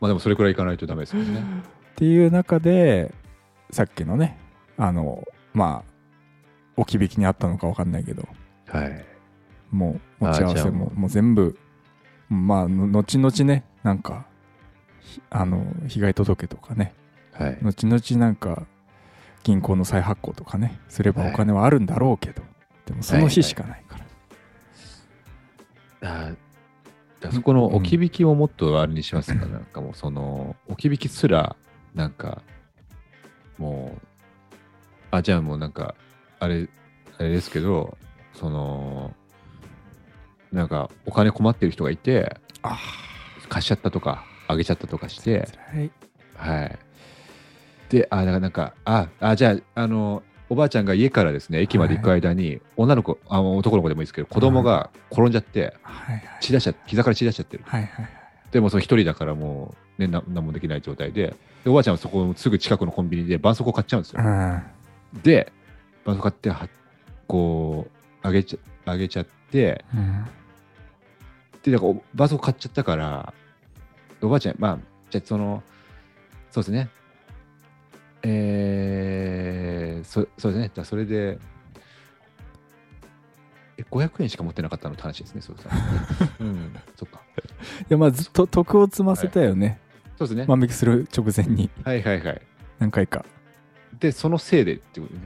[0.00, 1.40] まあでもそれくらいいかないとダメですよね。
[1.40, 3.14] っていう中で
[3.70, 4.38] さっきのね
[4.76, 5.90] あのまあ
[6.76, 8.26] 置き引きにあったのか分かんないけど。
[8.66, 9.04] はい。
[9.70, 11.10] もう持ち合わせももう。
[11.10, 11.58] 全部
[12.28, 14.26] まあの後々ねなんか
[15.00, 16.94] ひあの被害届とかね。
[17.32, 17.58] はい。
[17.62, 18.66] 後々なんか
[19.42, 21.32] 銀行の再発行とかねすればはい。
[21.32, 22.42] お金はあるんだろうけど、
[22.86, 23.98] でもその日しかないか
[26.00, 26.36] ら、あー
[27.32, 31.56] そこの置き引きをもっとあれにしますか、なんかもうその置き引きすら
[31.94, 32.42] なんか
[33.58, 34.06] もう
[35.10, 35.94] あじゃあもうなんか
[36.40, 36.68] あれ
[37.18, 37.96] あれですけど
[38.32, 39.14] その
[40.52, 42.78] なんかお金困ってる人がいてあ
[43.48, 45.48] 貸しちゃったとかあげちゃったとかして
[46.36, 46.78] はい。
[47.88, 57.64] で、あ、だからなんか、あ、あじゃあ、あの、おばあちゃんが家からですね、駅まで行く間に、女の子、あの男の子でもいいですけど、子供が転んじゃって、はいはい血出しちゃ膝から血出しちゃってる。
[57.66, 58.08] はいはい
[58.50, 64.22] でもその一人だからもう、ね、な何もできない状態でで、おばあちゃんはそこすぐ近くのコンビニで絆創膏買っちゃうんですよ。
[64.22, 64.62] うん
[65.22, 65.52] で、
[66.04, 66.68] 絆創膏買っては、
[67.26, 70.24] こう、あげちゃあげちゃって、うん
[71.62, 73.34] で、だからお絆創膏買っちゃったから、
[74.22, 74.78] おばあちゃん、まあ、
[75.10, 75.62] じゃあその、
[76.50, 76.90] そうですね。
[80.14, 80.70] そそうですね。
[80.72, 81.38] じゃあそれで、
[83.76, 85.72] え、500円しか持ってなかったのって話ですね、そうですね。
[86.38, 87.20] うん、そっか。
[87.80, 89.80] いやまあずっと徳を積ませたよね、
[90.16, 90.46] そうですね。
[90.46, 92.42] 万引きする直前にはいはいはい。
[92.78, 93.24] 何回か
[93.98, 95.20] で、そのせいでってことね。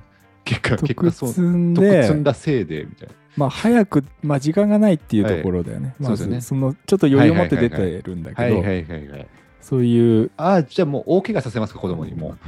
[0.44, 1.29] 結果、結徳果そう。
[1.29, 3.14] 積ん得積んでだせいで、みたいな。
[3.37, 9.29] まあ早く、まあ、時間がないっていうところだよね、はいそうですよねそのちょっと余裕を持って出てるんだけどはいはいはいはい。
[9.61, 12.38] そういうああ、じゃあもう大怪我させますか、子供にもう。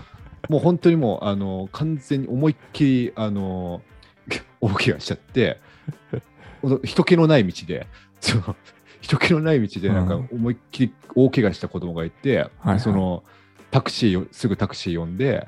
[0.50, 3.82] もう本当にもう、あの、完全に思いっきり、あの、
[4.60, 5.60] 大怪我しちゃって、
[6.82, 7.86] 人気のない道で、
[8.18, 8.56] その
[9.00, 13.22] 人気のない道で、なんかうん思いっきり大怪我した子供がいて、はいその、
[13.70, 15.46] タクシーよ、すぐタクシー呼んで、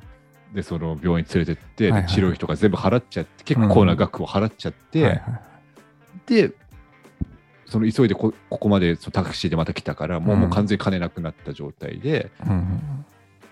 [0.54, 2.02] で、その病院連れてって、はいはい。
[2.02, 5.22] で治療費とか全部払っちゃって、結構な額を払っちゃって、はいはい。
[6.26, 6.52] で、
[7.66, 10.42] その急いでこここまでそのタクシーでまた来たから、もう,、うん。
[10.42, 13.04] もう完全に金なくなった状態で、うん。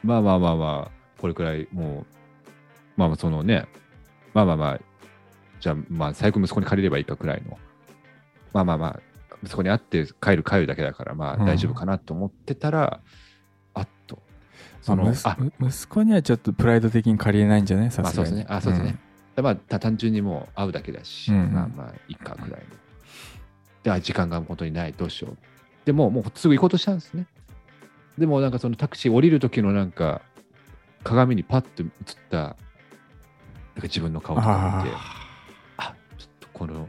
[0.04, 2.50] まあまあまあまあ、これくらいもう、
[2.96, 3.66] まあまあそのね、
[4.35, 4.80] まあまあまあ、
[5.61, 7.59] じゃあまあ最悪息子に借りればいいかくらいの、
[8.52, 9.00] まあまあまあ、
[9.42, 13.00] 息子に会って帰る帰るだけだから、まあうん大丈夫かなと思ってたら、
[13.74, 14.22] あっと、
[14.80, 18.98] その、まあ、息子にはちょっとプライド的に借りれないんじゃないさすがに、まあそうですね、あ、そうですね。
[19.42, 22.56] まあた単純にもう会うだけだし、うんまあまあいいかくらいの。
[23.83, 25.37] で、あ時間が本当にない、どうしよう。
[25.85, 27.26] でも、もうすぐ行こうとしたんですね。
[28.18, 30.22] でも、なんかそのタクシー降りる時のなんか、
[31.02, 31.88] 鏡にパッと映っ
[32.30, 32.56] た、なんか
[33.82, 34.96] 自分の顔とか見て、
[35.76, 36.88] あちょっとこの、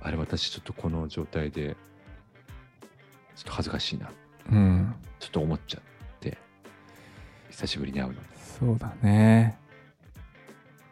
[0.00, 1.76] あれ私ちょっとこの状態で、
[3.34, 4.10] ちょっと恥ずかしいな、
[4.50, 5.82] うんちょっと思っちゃっ
[6.20, 6.36] て、
[7.50, 8.18] 久しぶりに会うのに。
[8.58, 9.58] そうだね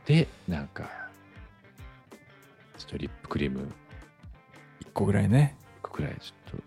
[0.07, 0.91] で、なんか、
[2.77, 3.73] ちょっとリップクリーム
[4.81, 6.63] 一個ぐらいね1個くらいちょっと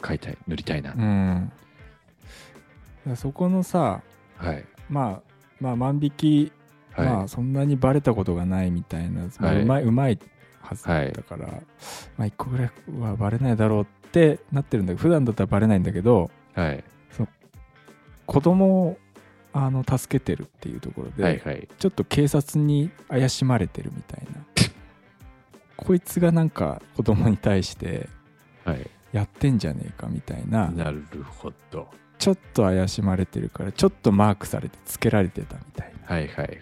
[0.00, 0.92] 買いたい、塗りたいな。
[0.92, 1.52] うん
[3.16, 4.02] そこのさ
[4.36, 4.64] はい。
[4.90, 6.52] まあまあ万引き、
[6.92, 7.06] はい。
[7.06, 10.18] まあそんなにバレたことがないみたいな、まあ、はいうまいうまい
[10.60, 11.46] はずだから、
[12.16, 16.84] まあ一個ぐらいはバレないだろうってなってるんだけど普段だったらバレないんだけどはい。
[18.26, 18.98] 子供を
[19.52, 21.38] あの助けてるっていうところで、はい。
[21.38, 21.68] はい。
[21.78, 24.44] ちょっと警察に怪しまれてるみたいな
[25.76, 28.08] こいつがなんか子供に対して
[28.64, 28.88] はい。
[29.12, 31.88] やってんじゃねえかみたいななるほど。
[32.20, 36.28] ちょっと怪しまれてるからちょっとマークされてつけられてたみたいなはい。
[36.28, 36.36] はい。
[36.36, 36.46] はい。
[36.46, 36.58] はい。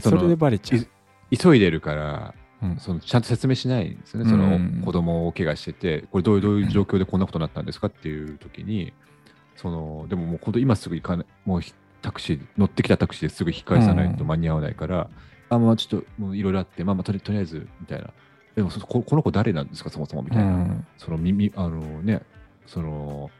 [0.00, 0.86] そそれでのバレちゃう、
[1.36, 4.30] 急いでるから、うんそのちゃんと説明しないんですよね。
[4.30, 8.92] そのうん子供を大怪我してて、これどういうどういう状況でこんなことになったんですかっていう時に、
[9.56, 15.10] そのでももう本当今すぐ行かない、もうひタクシー、乗ってきたタクシーですぐ引き返さないと間に合わないから、
[15.50, 18.10] あ、まあちょっともういろいろあって、まあまあとりとりあえずみたいな。
[18.56, 20.44] でもそここの子誰なんですかそもそもみたいな。
[20.44, 22.22] うんその耳、あのね、
[22.66, 23.30] その、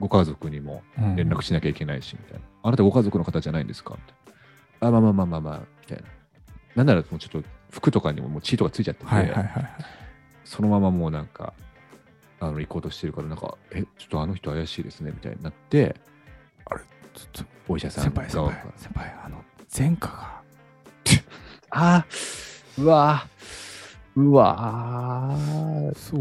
[0.00, 2.40] ご家族にもうん連絡しなきゃいけないし、みたいな。
[2.62, 3.94] あなたご家族の方じゃないんですか？
[3.96, 4.00] み
[4.82, 4.98] たいな。
[4.98, 6.04] あ、まあまあまあまあまあ、みたいな。
[6.76, 9.68] なんならもうちょっと服とかにももう血とかついちゃってて、はいはいはいはい
[10.44, 11.52] そのままもうなんか、
[12.40, 15.94] あの行こうとしてるから、なんか、え、ちょっとあの人怪しいですね、みたいになって、
[17.14, 19.44] ちょっとお医者さん先輩先が輩先輩あの
[19.76, 20.42] 前科が
[21.70, 25.36] あーうわーうわ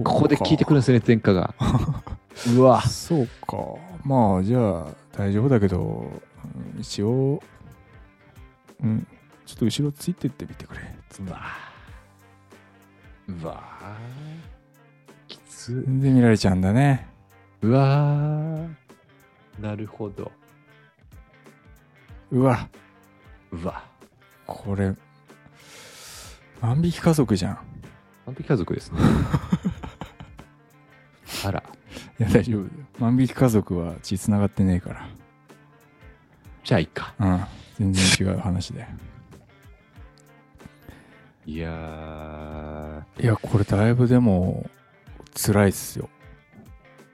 [0.04, 1.54] ここで聞いてくるんですね、前科が。
[2.46, 2.82] うわ。
[2.82, 3.58] そうか。
[4.04, 7.42] まあじゃあ大丈夫だけど、うん一応
[8.82, 9.08] うん
[9.46, 10.82] ちょっと後ろついてってみてくれ。
[11.20, 11.42] うわ。
[13.28, 13.64] うわ。
[15.28, 15.82] きつ。
[15.84, 17.08] 全然見られちゃうんだね。
[17.62, 18.58] うわ。
[19.60, 20.32] なるほど。
[22.32, 22.70] うわ。
[23.52, 23.84] うわ。
[24.46, 24.94] これ
[26.62, 27.58] 万引き家族じゃん。
[28.26, 29.00] 完璧家族ですね。
[31.46, 31.64] あら
[32.20, 32.70] いや大丈夫だよ。
[33.00, 35.08] 万引き家族は血つながってねえか
[36.64, 37.14] じゃあいいか。
[37.20, 37.44] らうん。
[37.78, 38.88] 全然違う話だよ。
[41.46, 43.24] いやー。
[43.24, 44.70] いやこれだいぶでも
[45.36, 46.10] 辛いっすよ。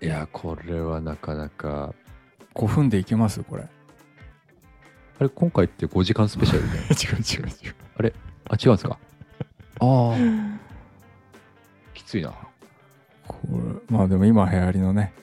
[0.01, 1.93] いやこれはなかなか。
[2.55, 3.43] 5分でいけます？
[3.43, 3.63] これ。
[5.19, 8.13] あれ今回って5時間スペシャルで 違う違う違う。
[8.49, 8.97] あ違うんですか？
[9.79, 10.15] ああ
[11.93, 12.33] きついな
[13.41, 13.47] こ
[13.89, 15.13] れまあでも今流行りのね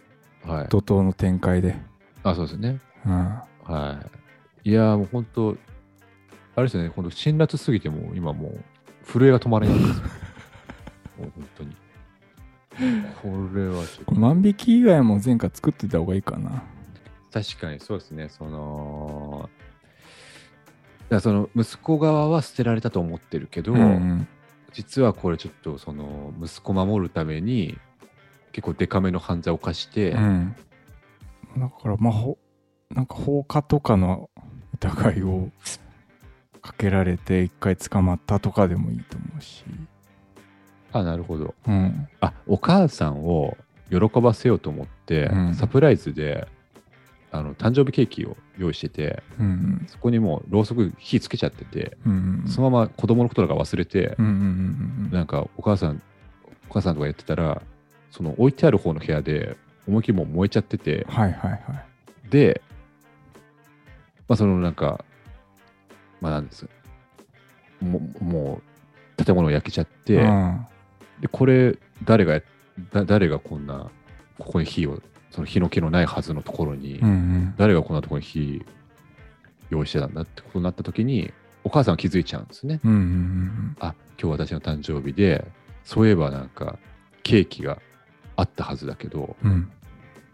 [0.44, 0.68] はい。
[0.68, 1.76] 怒涛の展開で。
[2.22, 2.80] あそうですね。
[3.06, 3.12] うん。
[3.64, 4.00] は
[4.64, 4.70] い。
[4.70, 5.56] いやーもう本当、
[6.56, 8.64] あれですよね、本当、辛辣すぎてもう今もう
[9.04, 10.04] 震えが止まらないんですよ。
[11.18, 11.76] もう本当に。
[13.22, 16.62] これはちょっことれ万引き以外も前回作ってた方がいいかな。
[17.32, 19.48] 確かにそうですね、その、
[21.08, 24.26] だその息子側は捨てられたと思ってるけど、うん。
[24.72, 27.76] 実はこれちょっとその息子守るために
[28.52, 30.56] 結構デカめの犯罪を犯して、うん。
[31.58, 32.38] だからまあほ
[32.90, 34.30] なんか放火とかの
[34.74, 35.50] 疑いを
[36.60, 39.64] かけられて一回捕まったとかでもいいと思うし。
[40.92, 41.54] あ、なるほど。
[41.66, 42.08] うん。
[42.20, 43.56] あ、お母さんを
[43.90, 45.54] 喜ばせようと思って、うん。
[45.54, 46.48] サプライズで
[47.32, 49.84] あの誕生日ケーキを用意してて、うん。
[49.86, 52.44] そこにもうろうそく火つけちゃってて、うん。
[52.46, 54.32] そのまま子供のこととか忘れてう、んうん
[55.06, 55.10] うん。
[55.12, 56.02] なんかお母さん、
[56.68, 57.62] お母さんとかやってたら、
[58.10, 62.30] その置いてある方の部屋で思いっきりもう燃えちゃってて、はいはいはい。
[62.30, 62.60] で、
[64.28, 65.04] まあそのなんか、
[66.20, 66.68] まあなんです
[67.80, 68.60] もうも
[69.18, 70.66] う建物を焼けちゃって、うん。
[71.20, 72.42] で、これ誰がや
[72.92, 73.90] だ、誰がこんな、
[74.38, 77.54] ここに火を、その火の気のないはずのところに、うんうん。
[77.56, 78.64] 誰がこんなところに火
[79.70, 82.80] 用意してたんだってことになった時に、お母さんは気づいちゃうんですね。
[82.84, 83.76] うんうん。
[83.80, 85.44] あ、今日私の誕生日で、
[85.84, 86.78] そういえばなんか、
[87.22, 87.78] ケーキが
[88.40, 89.72] あったはずだけど、うんうん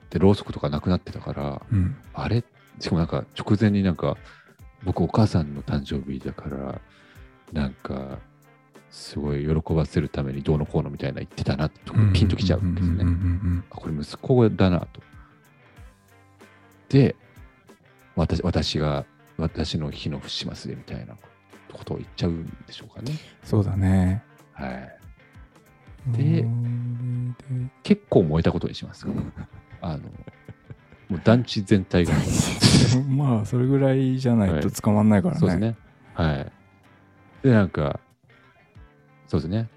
[0.08, 2.44] で、ろうそくとかなくなってたから、うんあれ？
[2.78, 4.16] しかもなんか直前になんか、
[4.84, 6.80] 僕お母さんの誕生日だから、
[7.52, 8.18] なんか、
[8.90, 13.04] すごい喜ばせるためにどうのこうのみたいな言ってたなってとピンときちゃうんですね。
[13.70, 15.02] あこれ息子だなと。
[16.88, 17.16] で、
[18.14, 19.04] 私私が、
[19.38, 21.16] 私の火の不始末でみたいな
[21.72, 23.12] ことを言っちゃうんでしょうかね。
[23.42, 24.96] そうだねはい。
[26.16, 26.46] で
[27.82, 29.06] 結構燃えたことにします。
[29.80, 29.98] あの、
[31.08, 32.14] もう団地全体が。
[33.08, 35.40] まあそれぐらいじゃないと捕まんないからね。
[35.40, 35.76] そうですね。
[36.14, 36.52] はい。
[37.42, 38.00] で、なんか、
[39.28, 39.68] そうですね。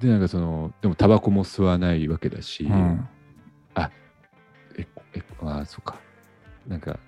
[0.00, 3.08] で、なんかその、でもタバコも吸わないわけだし、うん。
[4.76, 5.98] え、え、ああ、そっか。
[6.66, 6.98] なんか、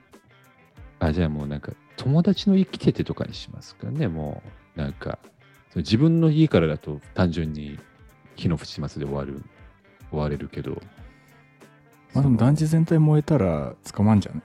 [0.98, 4.42] あ、じゃあもうなんか、友達の生きててとかにしますかね、も
[4.76, 5.18] う、なんか、
[5.70, 7.78] その自分の家からだと単純に
[8.36, 9.42] 火の不始末で終わる、
[10.10, 10.80] 終われるけど、
[12.14, 14.42] まあでも団地全体燃えたら捕まんじゃない？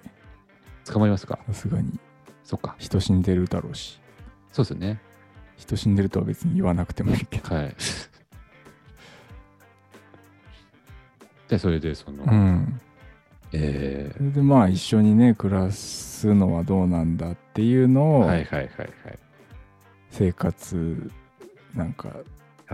[0.85, 1.39] 捕まりますか？
[1.47, 1.99] さすがに
[2.43, 2.75] そっか。
[2.79, 3.99] 人死んでるだろうし。
[4.51, 4.99] そうですよね。
[5.57, 7.55] 人死んでるとは別に言わなくてもいいけど。
[7.55, 7.75] はい。
[11.47, 12.81] で、それで、その、うん。
[13.53, 18.69] えそれでまあ一緒にね暮らすのはどうなんだっていうのー、をはいはいはい
[20.09, 21.11] 生活
[21.75, 22.15] なんか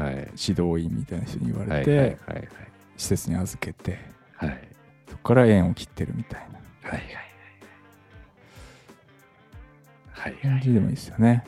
[0.01, 0.15] はい。
[0.15, 0.27] はい。
[0.47, 2.49] 指導員みたいな人に言わはいれはいはいて
[2.97, 3.97] 施設に預けて
[4.36, 4.49] はい。
[4.49, 4.67] はい
[5.10, 7.13] そこから縁を切ってるみたいなはいはいはい。
[10.12, 11.43] はい感じでもいいですよね。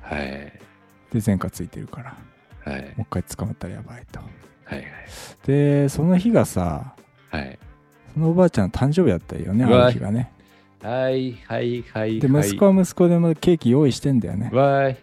[0.00, 0.20] はい。
[0.20, 2.16] で前科ついてるから
[2.72, 4.20] はいもう一回捕まったらやばいと。
[4.20, 4.26] は
[4.76, 4.86] いはい。
[5.46, 6.94] でその日がさ
[7.30, 7.58] はい。
[8.14, 10.30] そのおばあちゃんの誕生日だったよねあの日がね。
[10.82, 12.20] はいはいはい。
[12.20, 14.50] で息子は息子でもケーキ用意してんだよね。
[14.52, 14.96] わーい。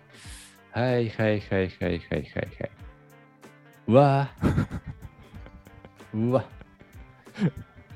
[0.71, 2.71] はいはいはいはいはいはいはい。
[3.87, 4.67] うわー。
[6.13, 6.45] うわ。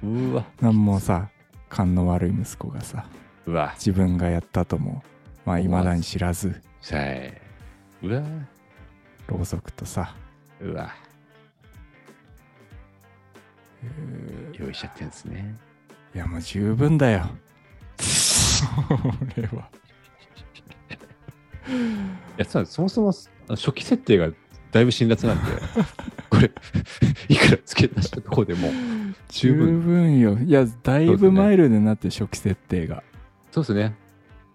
[0.03, 0.45] うわ。
[0.59, 1.29] なんもさ
[1.69, 3.05] 勘の悪い息子がさ
[3.45, 3.73] うわ。
[3.75, 5.03] 自分がやったとも
[5.45, 7.41] まあ未だに知らずさい。
[8.03, 8.21] うわ。
[9.27, 10.13] ろうそくとさ
[10.59, 10.93] うわ。
[14.53, 15.55] 用意しちゃってんですね。
[16.13, 17.29] いやもう十分だよ。
[17.99, 18.65] そ
[19.37, 19.69] れは。
[21.67, 21.71] い
[22.37, 23.11] や、そそもそも
[23.49, 24.29] 初期設定が
[24.71, 25.43] だいぶ辛辣なんで、
[26.29, 26.51] これ、
[27.29, 28.69] いくら付け足したところでも、
[29.29, 29.81] 十十分。
[29.81, 30.37] 分よ。
[30.37, 33.01] いや、だいぶマイルドになって初期設定が。
[33.51, 33.95] そうですね。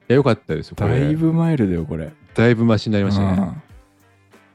[0.08, 0.76] いや、よかったですよ。
[0.76, 2.12] これだいぶマイルドよ、これ。
[2.34, 3.52] だいぶマシになりましたね。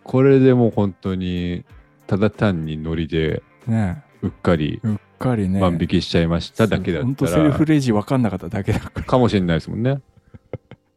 [0.03, 1.65] これでもう本当に、
[2.05, 5.59] ただ単にノリでうんねうっかりえうっかりね。
[5.59, 9.03] 万引きしちゃいましただけだったほんとセルフら、レジ分かんなかっただけだから。
[9.03, 9.99] かもしれないですもんね。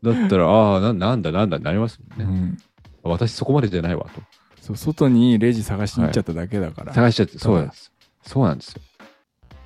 [0.02, 2.58] だったら、 ああ、ななんだなんだになりますもんね。
[3.04, 3.10] うん。
[3.10, 4.22] 私そこまでじゃないわと。
[4.60, 6.92] そう、外にレジ探しに行っちゃっただけだから。
[6.92, 7.92] 探しちゃって、そうなんです。
[8.22, 8.82] そうなんですよ。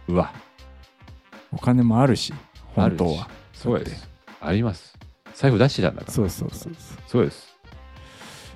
[0.08, 0.32] うわ、
[1.52, 2.32] お金もあるし、
[2.74, 3.28] 本当は。
[3.52, 4.08] そうです。
[4.40, 4.98] あります。
[5.34, 6.12] 財布出してたんだから。
[6.12, 7.56] そうそうそうそそうです。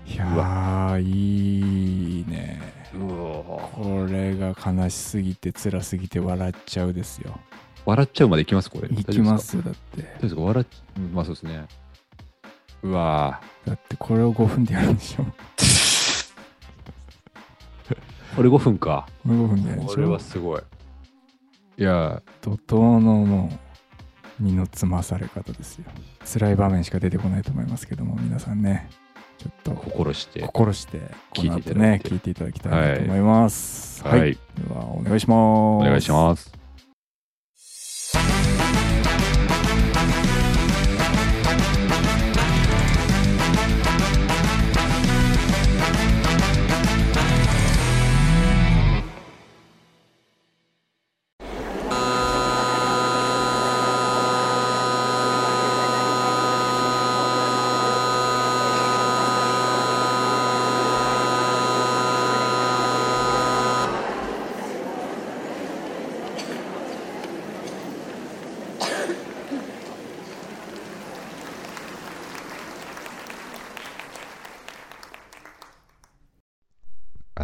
[0.09, 0.11] う。
[0.13, 2.61] いやー、いいね。
[2.99, 7.39] これが悲しすぎて辛すぎて笑っちゃうですよ。
[7.87, 8.71] 笑っちゃうまでいきます？
[8.71, 8.89] これ。
[8.91, 10.03] いきますよだって。
[10.03, 10.41] 大丈夫ですか？
[10.43, 10.67] 笑っ、
[10.99, 11.65] うんまあそうですね。
[12.83, 15.25] うわだってこれを5分でやるんでしょ。
[18.37, 19.07] これ5分か。
[19.23, 19.95] これ5分でやるんでしょ。
[19.95, 20.63] これはすごい。
[21.79, 23.51] いや怒涛のも
[24.41, 25.85] 身のつまされ方ですよ
[26.25, 28.89] 辛い場面しか出てこないと思いますけども皆さんね
[29.37, 30.41] ちょっと心して。
[30.41, 31.01] 心して
[31.35, 34.39] この後ね聞いていただきたいなと思いますはいで
[34.75, 36.56] はお願いしますお願いします。
[38.17, 38.46] Bye.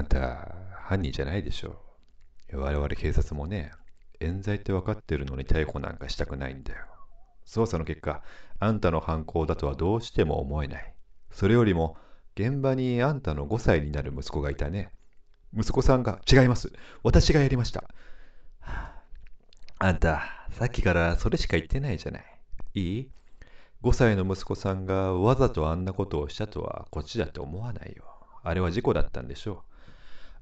[0.02, 1.80] あんた、犯人じゃないでしょ。
[2.52, 3.70] 我々警察もね、
[4.18, 6.86] 冤罪って分かってるのに逮捕なんかしたくないんだよ。
[7.46, 8.20] 捜査の結果、
[8.58, 10.94] あんたの犯行だとはどうしても思えない。
[11.30, 11.96] それよりも、
[12.34, 14.90] 現場にあんたの5歳になる息子がいたね。
[15.56, 16.72] 息子さんが、違います。
[17.04, 17.84] 私がやりました。
[19.78, 22.24] あんた、さっきからそれしか言ってないじゃない。
[22.74, 23.10] いい
[23.84, 28.02] ?5 歳の息子さんがわざとあんなことをしたとはこっちだって思わないよ。
[28.42, 29.71] あれは事故だったんでしょう。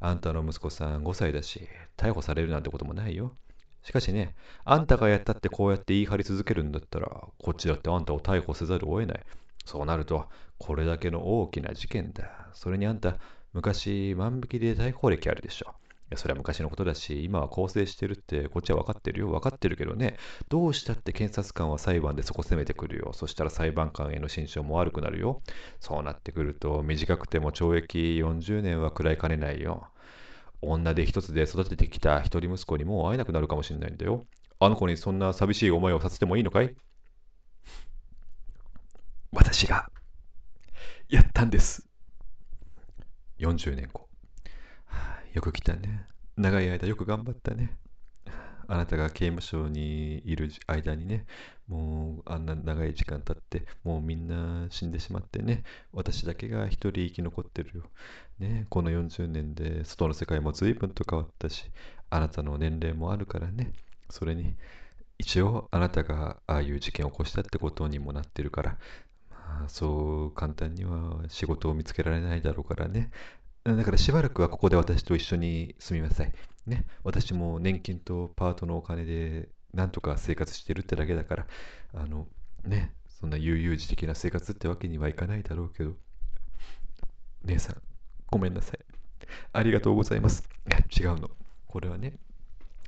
[0.01, 3.37] あんたの息子さん5歳だし、逮捕されるなんてこともないよ。
[3.83, 4.35] しかしね、
[4.65, 9.25] あんたがやったってこうやって言い張り続けるんだったら、こっちだってあんたを逮捕せざるを得ない。
[9.65, 10.29] そうなると、
[10.59, 12.49] これだけの大きな事件だ。
[12.55, 13.19] それにあんた、
[13.53, 15.75] 昔万引きで逮捕歴あるでしょ。
[16.11, 19.29] いやそれは昔のことだし、今は更生してるってこっちは分かってるよ。
[19.29, 20.17] 分かってるけどね、
[20.49, 23.13] どうしたって検察官は裁判でそこ攻めてくるよ。
[23.15, 25.41] そしたら裁判官への心証も悪くなるよ。
[25.79, 29.87] そうなってくると、短くても懲役40年は食らいかねないよ。
[30.61, 34.27] 女で一つで育ててきた一人息子にもう会えなくなるかもしれないんだよ。
[34.59, 36.75] あの子にそんな寂しい思いをさせてもいいのかい？
[39.33, 39.89] 私が
[41.09, 41.87] やったんです。
[43.39, 44.10] 40年後。
[45.33, 46.07] よく来たね。
[46.37, 47.77] 長い間よく頑張ったね。
[48.67, 51.27] あなたが刑務所にいる間にね、
[51.69, 57.85] もうあんな長い時間経って、もうみんな死んでしまってね、私だけが一人生き残ってるよ。
[58.39, 61.65] ね、この40年で外の世界も随分と変わったし、
[62.11, 63.73] あなたの年齢もあるからね、
[64.09, 64.55] それに、
[65.19, 68.79] 一応あなたがああいう事件を起こしたってことにもなってるから、
[69.31, 73.11] まあ、そう簡単には仕事を見つけられないだろうからね。
[73.65, 76.33] だからしばらくはここで私と一緒に住みなさい。
[76.67, 81.47] ね、私も年金とパートのお金でなんとか生活してるってだけだから、
[81.95, 82.27] あの、
[82.65, 85.93] ね、そんな悠々自適な生活ってわけにはいかないだろうけど、
[87.45, 87.77] 姉さん、
[88.31, 88.79] ごめんなさい。
[89.53, 90.49] ありがとうございます。
[90.99, 91.31] 違うの。
[91.67, 92.15] これはね、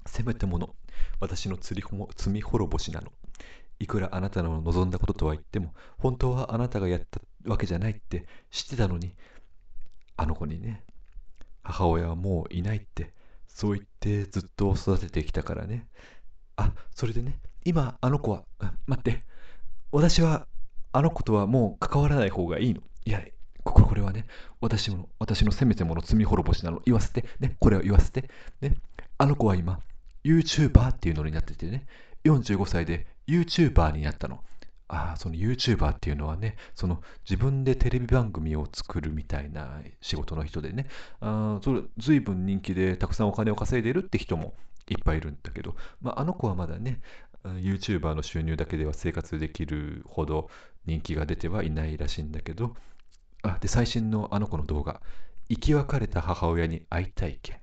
[0.07, 0.75] せめてもの、
[1.21, 3.13] 私の罪ほも罪滅ぼしなの。
[3.79, 9.15] いくらあなたの望んだこととは言っても、本当はあなたがやったわけじゃないって知ってたのに、
[10.23, 10.85] あの子にね、
[11.65, 13.13] 母親はもういないって、
[13.49, 15.89] そう言ってずっと育ててきたからね。
[16.55, 18.45] あ、それでね、今あの子は、
[18.87, 19.25] 待って、
[19.91, 20.47] 私は
[20.93, 22.83] あの子とはもう関わらない方がいいの。
[23.05, 23.21] いや、
[23.65, 24.27] こここれはね、
[24.61, 26.81] 私の、私のせめてもの罪滅ぼしなの。
[26.85, 28.31] 言わせて、ね、これを言わせて。
[28.61, 28.77] ね、
[29.19, 29.81] あの子は今、
[30.23, 31.85] YouTuber っていうのになっててね、
[32.25, 34.45] 45歳で YouTuber になったの。
[34.93, 40.87] ああ、その YouTuber っていうのはね、その自分でテレビ番組を作るみたいな仕事の人でね、
[41.21, 44.55] あそれ随分人気でたくさんお金を稼いでるって人も
[44.91, 47.01] いっぱいいるんだけど、まあ、あの子はまだね、
[47.43, 50.51] YouTuber の収入だけでは生活できるほど
[50.85, 52.77] 人気が出てはいないらしいんだけど、
[53.43, 55.01] あで最新のあの子の動画、
[55.49, 57.57] 生き別れた母親に会いたい件。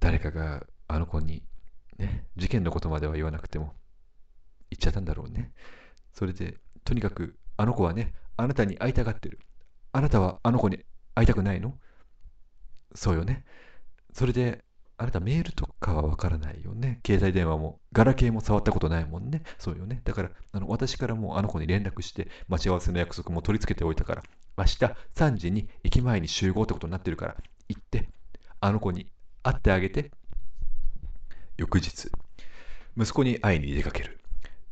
[0.00, 1.44] 誰かがあの子に、
[1.96, 3.72] ね、事件のことまでは言わなくても
[4.74, 5.52] 言っちゃったんだろうね。
[6.12, 9.38] それで、とにかくあの子はね、あなたに会いたがってる。
[9.92, 10.80] あなたはあの子に
[11.14, 11.78] 会いたくないの？
[12.94, 13.44] そうよね。
[14.12, 14.64] それで、
[14.96, 17.00] あなたメールとかはわからないよね。
[17.04, 19.42] 携帯電話も、ガラケーも触ったことないもんね。
[19.58, 20.00] そうよね。
[20.04, 24.22] だから、あの私からもうあの子に連絡して、待ち合わせの約束も取り付けておいたから、
[24.56, 24.78] 明日
[25.14, 27.36] 3時に駅前に集合ってことになってるから、
[27.68, 28.08] 行って、
[28.60, 29.10] あの子に
[29.42, 30.10] 会ってあげて。
[31.56, 32.10] 翌日、
[32.96, 34.18] 息子に会いに出かける。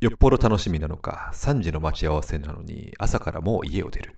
[0.02, 4.16] よっぽど楽しみなのか、3時の待ち合わせなのに、朝からもう家を出る。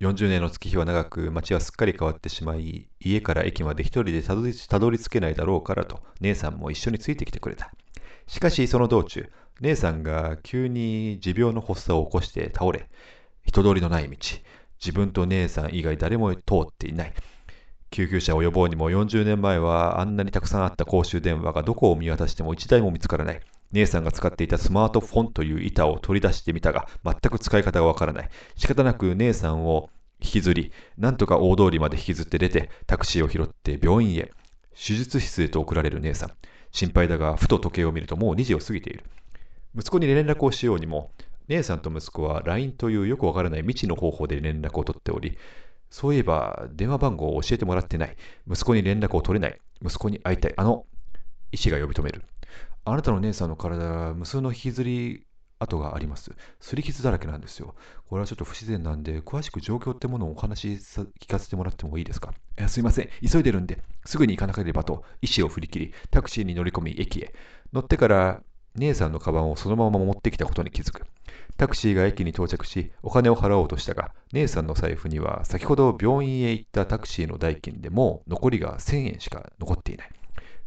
[0.00, 7.72] 40年の月日は長く、街はすっかり変わってしまい、家から駅まで一人でたどりたどり着けないだろうからと、姉さんも一緒についてきてくれた。
[8.26, 9.32] しかし、その道中、
[9.62, 12.90] 姉さんが急に持病の発作を起こして倒れ、
[13.46, 14.18] 人通りのない道、
[14.78, 17.14] 自分と姉さん以外誰も通っていない。
[17.90, 23.40] 救急車を呼ぼうにも40年前はあんなにたくさんあった公衆電話がどこを見渡しても一台も見つからない。
[23.72, 28.30] 姉さんが使っていたスマートフォンという板を取り出してみたが、全く使い方がわからない。
[28.56, 29.90] 仕方なく姉さんを
[30.20, 34.32] 引きずり、なんとか大通りまで引きずって出て、タクシーを拾って病院へ。
[34.74, 36.30] 手術室へと送られる姉さん。
[36.72, 39.04] 心配だが、ふと時計を見るともう2時を過ぎている。
[39.76, 41.10] 息子に連絡をしようにも、
[41.48, 45.36] 姉さんと息子は LINE というよくわからない未知の方法で連絡を取っており、
[45.90, 48.16] そういえば電話番号を教えてもらってない。
[48.46, 49.58] 息子に連絡を取れない。
[49.82, 50.54] 息子に会いたい。
[50.56, 50.84] あの、
[51.50, 52.22] 医師が呼び止める。
[52.90, 55.26] あなたの姉さんの体は無数の引きずり
[55.58, 56.30] 跡があります。
[56.60, 57.74] すり傷だらけなんですよ。
[58.08, 62.32] これはちょっと不自然なんで、詳しく状況ってものをお話聞かせてもらってもいいですか？
[62.58, 63.08] いやすいません。
[63.28, 67.34] 急いでるんで、すぐに行かなければと、医師を振り切り、タクシーに乗り込み、駅へ。
[67.72, 68.42] 乗ってから、
[68.76, 71.02] 姉さんのカバンをそのまま持ってきたことに気づく。
[71.56, 80.10] タクシーが駅に到着し、お金を払おうとしたが、姉さんの財布には先ほど病院へ行ったタクシーの代金でも残りが1000円しか残っていない。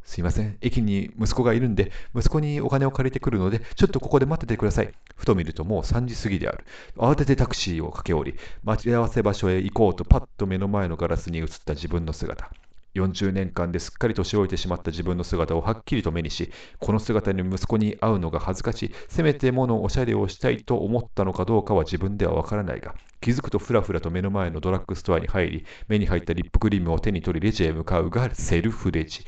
[0.04, 0.58] すいません。
[0.62, 4.94] 駅に息子がいるんで、息子にお金を借りてくるので、ちょっとここで待っててください。
[5.16, 6.66] ふと見るともう3時過ぎである。
[6.98, 12.52] 慌ててタクシーを駆け下り、待ち合わせ場所へ行こうとパッと目の前のガラスに映った自分の姿。
[12.96, 29.26] 40年間ですっかり年老いてしまった自分の姿をはっきりと目にし、この姿に息子に会うのが恥ずかしい、せめてものおしゃれをしたいと思ったのかどうかは自分ではわからないが、気づくとふらふらと目の前のドラッグストアに入り、目に入ったリップクリームを手に取りレジへ向かうがセルフレジ。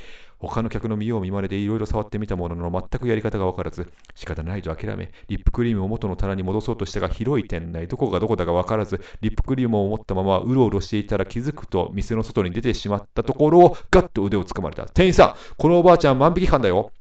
[0.47, 14.85] 他の客の見よう見まねでいろいろ触ってみたものの全くやり方がわからず、仕方ないと諦め、リップクリームを元の棚に戻そうとしたが、広い店内、どこがどこだかわからず、リップクリームを持ったままうろうろしていたら気づくと、店の外に出てしまったところを、ガッと腕をつかまれた。
[14.85, 16.91] 店員さん、このおばあちゃん万引き犯だよ。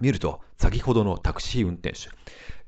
[0.00, 2.08] 見ると、先ほどのタクシー運転手。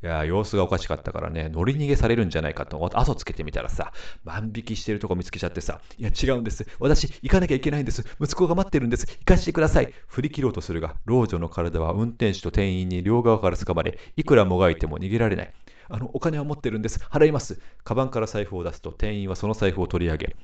[0.03, 3.93] いや様子がおかしかったからね、乗り逃げされるんじゃないかと思って、後つけてみたらさ、
[4.25, 6.67] 万引きしてるとこ見つけちゃってさ、いや違うんです。
[6.81, 8.05] 私、行かなきゃいけないんです。
[8.21, 9.07] 息子が待ってるんです。
[9.07, 9.95] 行かしてください。
[10.09, 15.53] 振り切ろうとするが、老女の体は運転手と店員に両側から掴まれ、いくらもがいても逃げられない。
[15.89, 16.99] あの、お金は持ってるんです。
[17.11, 17.61] 払います。
[17.85, 20.37] カバンから財布を出すと、店員はその財布を取り上げ、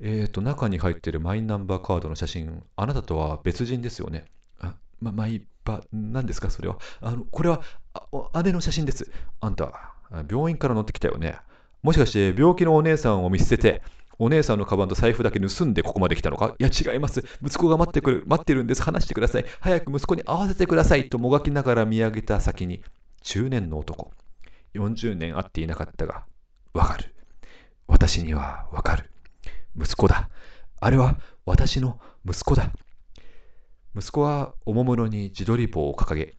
[0.00, 4.24] えーと、中に入ってるマイナンバーカードの写真、あなたとは別人ですよね。
[4.60, 6.78] あ、ま、マイバ、何ですか、それは。
[7.00, 7.62] あの、これは、
[7.94, 9.10] あ姉の写真です。
[9.40, 9.94] あんた、
[10.30, 11.38] 病院から乗ってきたよね。
[11.82, 13.82] もしかして病気のお姉さんを見捨てて、
[14.18, 16.54] お姉さんのカバンと財布だけ盗んでここまで来たのか？
[16.58, 17.24] いや違います。
[17.42, 18.82] 息子が待ってくる、待ってるんです。
[18.82, 19.44] 話してください。
[19.60, 21.08] 早く息子に会わせてください。
[21.08, 22.82] ともがきながら見上げた先に、
[23.22, 24.12] 中年の男。
[24.74, 26.24] 40年会っていなかったが、
[26.72, 27.14] わかる。
[27.88, 29.10] 私にはわかる。
[29.76, 30.30] 息子だ。
[30.80, 32.70] あれは私の息子だ。
[33.96, 36.36] 息子はおもむろに自撮り棒を掲げ、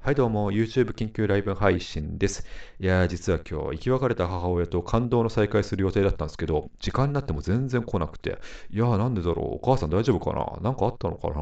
[0.00, 2.46] はいどうも、YouTube 緊急ライブ配信です。
[2.78, 8.38] いやー、実は今日、生き別れた母親と感動の再会する予定だったんですけど、時間になっても全然来なくて、
[8.70, 10.62] いやー、なんでだろう、お母さん大丈夫かな？
[10.62, 11.34] なんかあったのかな？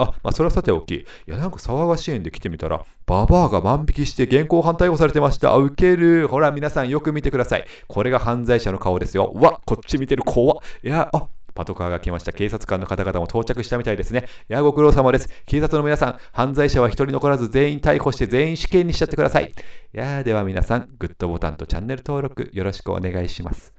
[0.00, 5.52] あ、まあ、それはさておき、いや、なんか騒がしいんで来てみたら、ババアが万引きして現行犯逮捕されてました。
[5.52, 6.28] あ、ウケる。
[6.28, 7.64] ほら、皆さんよく見てください。
[7.88, 9.32] これが犯罪者の顔ですよ。
[9.34, 10.58] うわ、こっち見てる、怖っ。
[10.84, 11.26] いや、あ、
[11.58, 12.32] パトカーが来ました。
[12.32, 14.28] 警察官の方々も到着したみたいですね。
[14.48, 15.28] いや、ご苦労様です。
[15.44, 19.52] 警察の皆さん、犯罪者は一人残らず全員逮捕して全員死刑にしちゃってください。
[19.92, 23.77] いやでは皆さん、グッドボタンとチャンネル登録よろしくお願いします。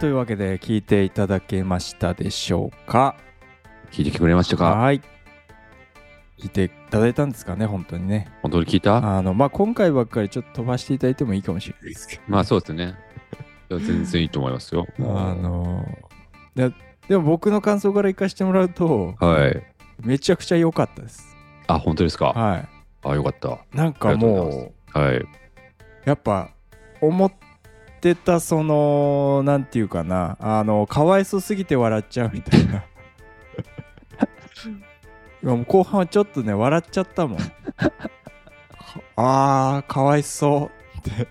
[0.00, 3.16] というわけで聞いていただけましたでしょうか？
[3.92, 4.70] 聞いてくれましたか？
[4.76, 5.00] はい。
[6.38, 7.66] 聞いていただいたんですかね？
[7.66, 8.28] 本当にね。
[8.42, 8.96] 本当に聞いた？
[8.96, 11.90] あのまあ今回ばっかりちょっと飛ばしていただいてもいいかもしれない。
[11.90, 12.94] ですけどまあそうですね。
[13.68, 14.86] 全然いいと思いますよ。
[15.00, 15.84] あの
[16.54, 16.72] で
[17.08, 19.62] でも僕の感想からいかしてもらうとはい。
[20.02, 21.36] めちゃくちゃ良かったです。
[21.66, 22.32] あ本当ですか？
[22.32, 22.68] はい。
[23.04, 23.58] あよかった。
[23.74, 25.22] なんかもうはい。
[26.06, 26.48] やっぱ
[27.02, 27.30] 思っ
[28.00, 30.38] ってたそのなんていうかな。
[30.40, 32.82] あのかわいそすぎて笑っちゃうみたいな。
[35.42, 37.38] もう後半はちょっとね笑っちゃったもん。
[39.16, 41.28] あーかわいそうって。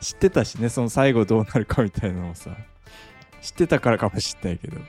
[0.00, 2.50] 知ってたしねその最後どうなるかみたいなのをさ。
[3.42, 4.78] 知ってたからかもしんないけど。
[4.78, 4.80] ち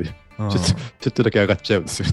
[0.00, 0.02] ょ
[0.48, 0.76] っとちょ
[1.10, 2.08] っとだけ上がっちゃうんですよ。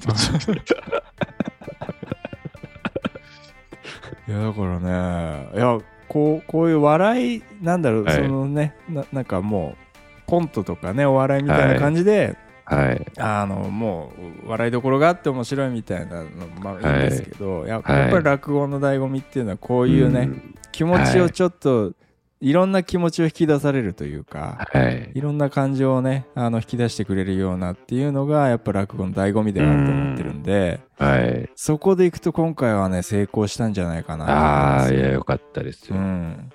[4.28, 5.50] いやだからね。
[5.56, 5.80] いや
[6.12, 12.36] こうこういう笑いなんだろう、はい、そのねななんかもうコントとかねお笑いみたいな感じで、
[12.66, 13.06] はい、はい。
[13.18, 14.12] あのも
[14.46, 16.28] う笑いどころがあって面白いみたいなの
[16.60, 17.98] まあいいんですけど、やはい。
[17.98, 20.56] やっぱり落語の醍醐味っていうのはこういうね、ん。
[20.74, 21.94] 気持ちをちょっと、
[22.42, 25.12] い、ろんな気持ちを引き出されるというか、はい。
[25.14, 31.50] いろんな感情をねあの引き出してくれるようなっていうのがやっぱ落語の醍醐味ではあると思ってるんで、はい。
[31.56, 34.26] そこでいくと今回はね成功したんじゃないかな。
[34.26, 36.02] ああ、いや、よかったですうよ。
[36.02, 36.50] ん。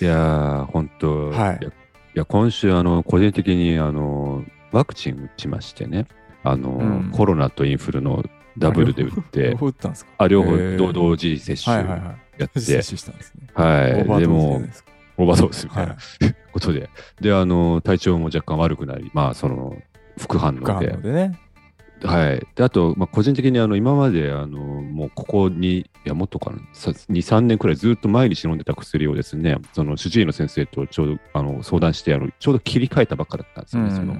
[0.00, 1.58] いやー、本当、はい。
[1.60, 1.72] いや、い
[2.14, 6.06] や今週、あの、個人的に、あの、ワクチン打ちましてね、
[6.42, 7.10] あの、うん。
[7.12, 8.24] コロナとインフルの
[8.58, 10.10] ダブルで打って両、方 打ったんですか？
[10.18, 12.16] あ、両方同同時接種はいはいはい。
[12.38, 13.46] やって、接種したんですね。
[13.54, 14.20] はい。
[14.20, 14.60] でも
[15.16, 15.92] オーバードーズみたいな。
[15.92, 15.98] は
[16.52, 16.90] ことで、
[17.20, 19.76] で、あの、体調も若干悪くなり、まあ、その、
[20.18, 21.38] 副反応で、応でね。
[22.04, 22.46] はい。
[22.54, 34.16] で、あと、まあ、個人的に、あの、今まで、あの、もう、ここに、いや、もっとかな、さ2、3年くらいずっと毎日飲んでた薬をですね、その、主治医の先生とちょうど、あの、相談して、あの、ちょうど切り替えたばっかだったんですよね、その、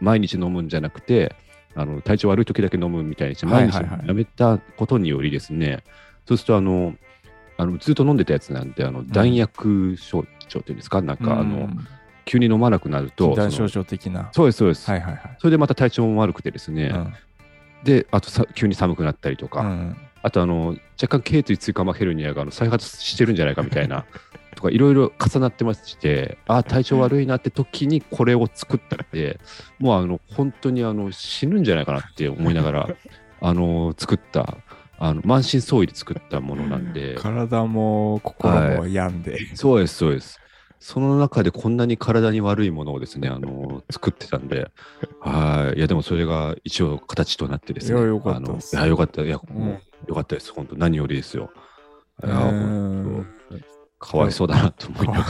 [0.00, 1.34] 毎日飲むんじゃなくて、
[1.74, 3.98] あの、体調悪い時だけ飲むみたいにして、毎日はいはい。
[3.98, 5.82] はいやめたことによりですね、
[6.26, 6.94] そうすると、あの、
[7.58, 11.68] あのずっと飲んでたやつなんで、あの、弾薬症状っていうんですか、なんか、あの、
[12.24, 14.28] 急に飲まなくなると、断症状的な。
[14.32, 14.90] そうです、そうです。
[14.90, 15.36] はいはいはい。
[15.38, 17.14] それでまた体調も悪くてですね、うん。
[17.84, 19.96] で、あとさ急に寒くなったりとか、うん
[20.26, 24.06] あとあの若干頸椎椎間板ヘルニアがあの再発してるんじゃないかみたいな
[24.56, 29.38] とかいろいろ重なってましてあ体調悪いなって時にこれを作ったんで
[29.78, 32.88] もうあの本当にあの死ぬんじゃないかなって思いながら
[33.40, 34.56] あの作った
[34.98, 37.14] あの満身創痍で作ったものなんで。
[37.16, 40.40] 体も心も病んで、そうですそうです。
[40.78, 44.70] その中でこんなに体に悪いものをですねあの作ってたんで。
[45.20, 45.78] はい。
[45.78, 47.98] いやでもそれが一応形となってですね。
[47.98, 48.76] いやよかったです。
[48.76, 49.22] いやよかった。
[49.22, 49.80] いや、うん。
[50.06, 50.52] よかったです。
[50.52, 51.50] 本当何よりですよ。
[52.24, 53.04] いやうん。
[53.04, 53.26] 本
[54.00, 55.24] 当かわいそうだなと思いかなが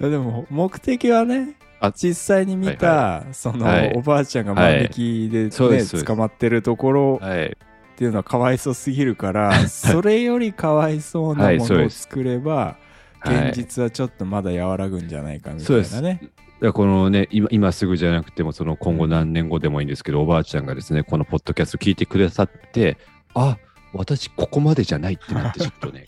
[0.00, 0.10] ら。
[0.10, 3.92] でも目的はねあ実際に見た、その、はい。
[3.96, 7.46] おばあちゃんが万引きで,、ね捕まってるところはい。
[7.46, 12.76] っていうのはかわいそうすぎるから、それよりかわいそうなはいものを作れば、
[13.18, 13.48] はい。
[13.48, 15.92] 現実はちょっとまだ和らぐんじゃないかみたそうです。
[15.92, 16.30] いなね。
[16.62, 22.98] だこのね今今すぐじゃなくてもその今後何年後でもいいんですけどおばあちゃんがですねこのポッドキャスト聞いてくださって
[23.34, 23.58] あ
[23.92, 26.06] 私ここまでじゃないってなってちょっとね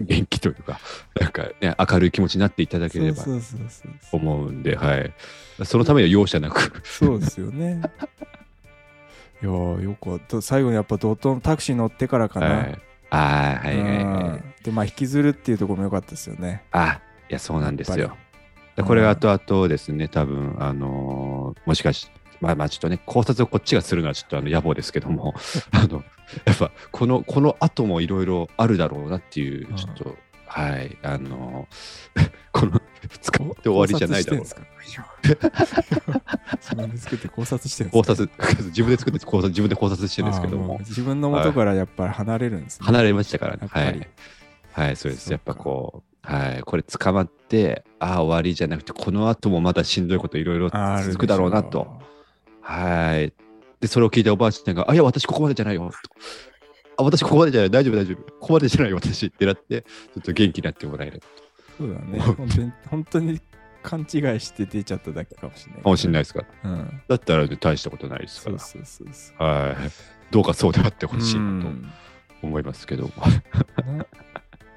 [0.00, 0.78] 元気というか
[1.18, 4.20] なんかね明るい気持ちになっていただければそうそうそうそう。
[4.20, 5.12] 思うんではい。
[5.64, 6.82] そのためには容赦なく。
[6.84, 7.80] そうですよね。
[9.42, 10.40] いやーよかった。
[10.42, 12.46] 最後にやっぱドットのタクシー乗ってからかな。
[12.46, 12.78] はい。
[13.10, 14.24] あーはいはいはい。
[14.28, 14.44] うん。
[14.62, 16.62] でまあ引きずるっていうところも良かったですよね。
[16.72, 18.16] あいやそうなんですよ。
[18.76, 22.10] でこれが後々ですね多分あのーもしかし
[22.40, 25.34] まあまあちょっとね考察をこっちがするのはちょっとあの野暮ですけども
[25.72, 26.02] あの
[26.44, 29.76] やっぱこのこの後もいろいろあるだろうなっていううん。
[29.76, 30.16] ちょっと、
[30.46, 32.80] はいあのー この
[33.20, 34.44] 使って終わりじゃないだろう。
[36.60, 38.32] 自分で作って考察してるん考ですか？
[38.46, 42.86] 察 自分で作って考察自分で考察してるんですけどあーうも自分の元からやっぱり離れるんですね。
[42.86, 43.68] 離れましたからね。
[43.70, 44.08] はい。
[44.72, 45.30] はいそうです。
[45.30, 52.00] やっぱこうはいこれ捕まってああ終わりじゃなくてこの後もまだしんどいこといろいろ続くだろうなと。
[52.68, 53.32] はい。
[53.80, 55.88] で、それを聞いておばあちゃんが、あ、いや、私ここまでじゃないよ。
[56.02, 56.10] と
[56.98, 57.70] あ、私ここまでじゃない。
[57.70, 58.16] 大丈夫、大丈夫。
[58.32, 61.22] ここまでじゃないよ、私ってなって、ちょっと元気になってもらえる
[61.78, 62.18] そうだね。
[62.18, 63.40] 本当に本当に
[63.82, 64.08] 勘違い
[64.40, 65.82] して出ちゃっただけかもしれない。
[65.82, 66.40] かもしれないですか？
[66.64, 66.70] ら。
[66.70, 67.02] うん。
[67.06, 68.58] だったら、大したことないですから。
[68.58, 69.42] そうそうそう。
[69.44, 69.76] はい。
[70.32, 71.92] どうかそうであってほしいなとうん
[72.42, 73.10] 思いますけど。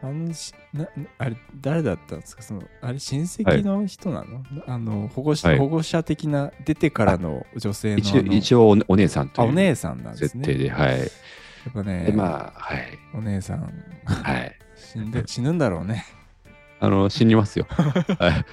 [0.02, 0.88] なあのしな
[1.18, 2.42] あれ誰だったんですか？
[2.42, 11.00] そのあれ親戚の人なの、あの保護者、はい保護者的な出てからの女性の一応、あの一応おお姉さんとあおいう姉さんなんですね設定で、はい。
[11.00, 12.98] やっぱねで、まあ、はい。
[13.14, 13.74] お姉さん
[14.06, 14.56] はい。
[14.76, 16.06] 死んで死ぬんだろうね
[16.80, 17.68] あの、死にますよ。
[17.70, 18.46] はい。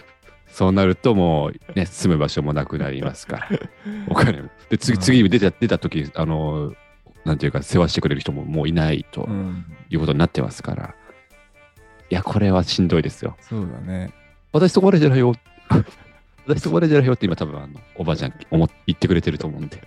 [0.49, 3.49] そうなるともう、ね、住む場所もなくなりますから。
[4.11, 4.49] お金も。
[4.69, 6.75] で、次、うん次に出た、出た時、あの、
[7.25, 10.95] なんていうか、世話してくれる人ももういないとうんいうことになってますから。
[12.11, 13.37] いや、これはしんどいですよ。
[13.41, 14.13] そうだね
[14.53, 15.35] 私そこまでじゃないよ。
[16.47, 19.83] 私そこまでじゃないよって今多分、あの、おばあちゃん思っ言ってくれてると思うんで。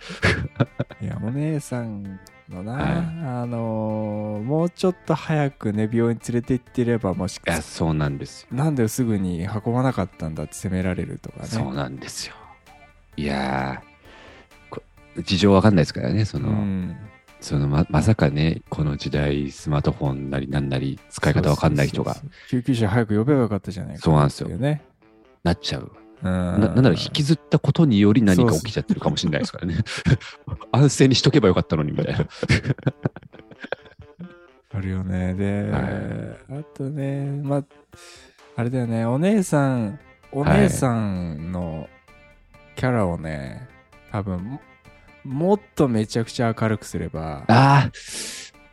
[1.01, 8.47] いやお姉さんのな、はいあのーもうちょっと早くね病院連れて行ってればもしいや、かそうなんですよ。
[8.51, 12.35] なんですぐに運ばなかったんだって責められるとかねそうなんですよ。
[13.15, 13.81] いや
[15.17, 16.97] 事情わかんないですからね、その、うん
[17.41, 22.13] そのままさかね、この時代、スマートフォンなりなんなり使い方わかんない人が。
[22.15, 24.49] そうそうそう救急車早く呼べばよかったじゃないかそうなんですよ。
[25.43, 25.91] なっちゃう。
[26.21, 26.31] うん。
[26.31, 29.75] ななんなら引きずったことにより何か起きちゃってるかもしれないですからね。
[30.71, 32.27] 安静にしとけばよかったのにみたいな。
[34.71, 35.33] あるよね。
[35.33, 37.63] で、はあとねまあ
[38.57, 39.05] あれだよね。
[39.05, 39.99] お姉さん
[40.31, 41.87] お姉さんの
[42.75, 43.67] キャラをね
[44.11, 44.59] 多分
[45.23, 47.91] ももっとめちゃくちゃ明るくすればああ、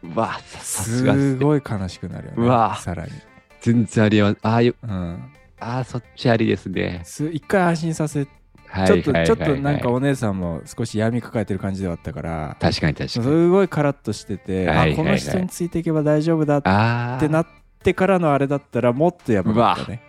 [0.02, 3.12] うわ、すごい悲しくなるよねうわさらに、
[3.60, 4.38] 全然あります。
[4.42, 7.02] ああいう、うん、ああ、そっちありですね。
[7.04, 8.26] す一回安心させ
[8.68, 13.24] はいちょっと、はいちょっとなんかはいお姉さんも少し闇抱えてる感じではあったから確かに確かに。
[13.24, 17.46] すごいカラッとしてて、はいはいはいあこの人についていけば大丈夫だってなっ
[17.82, 20.02] てからのあれだったらもっとやばかったね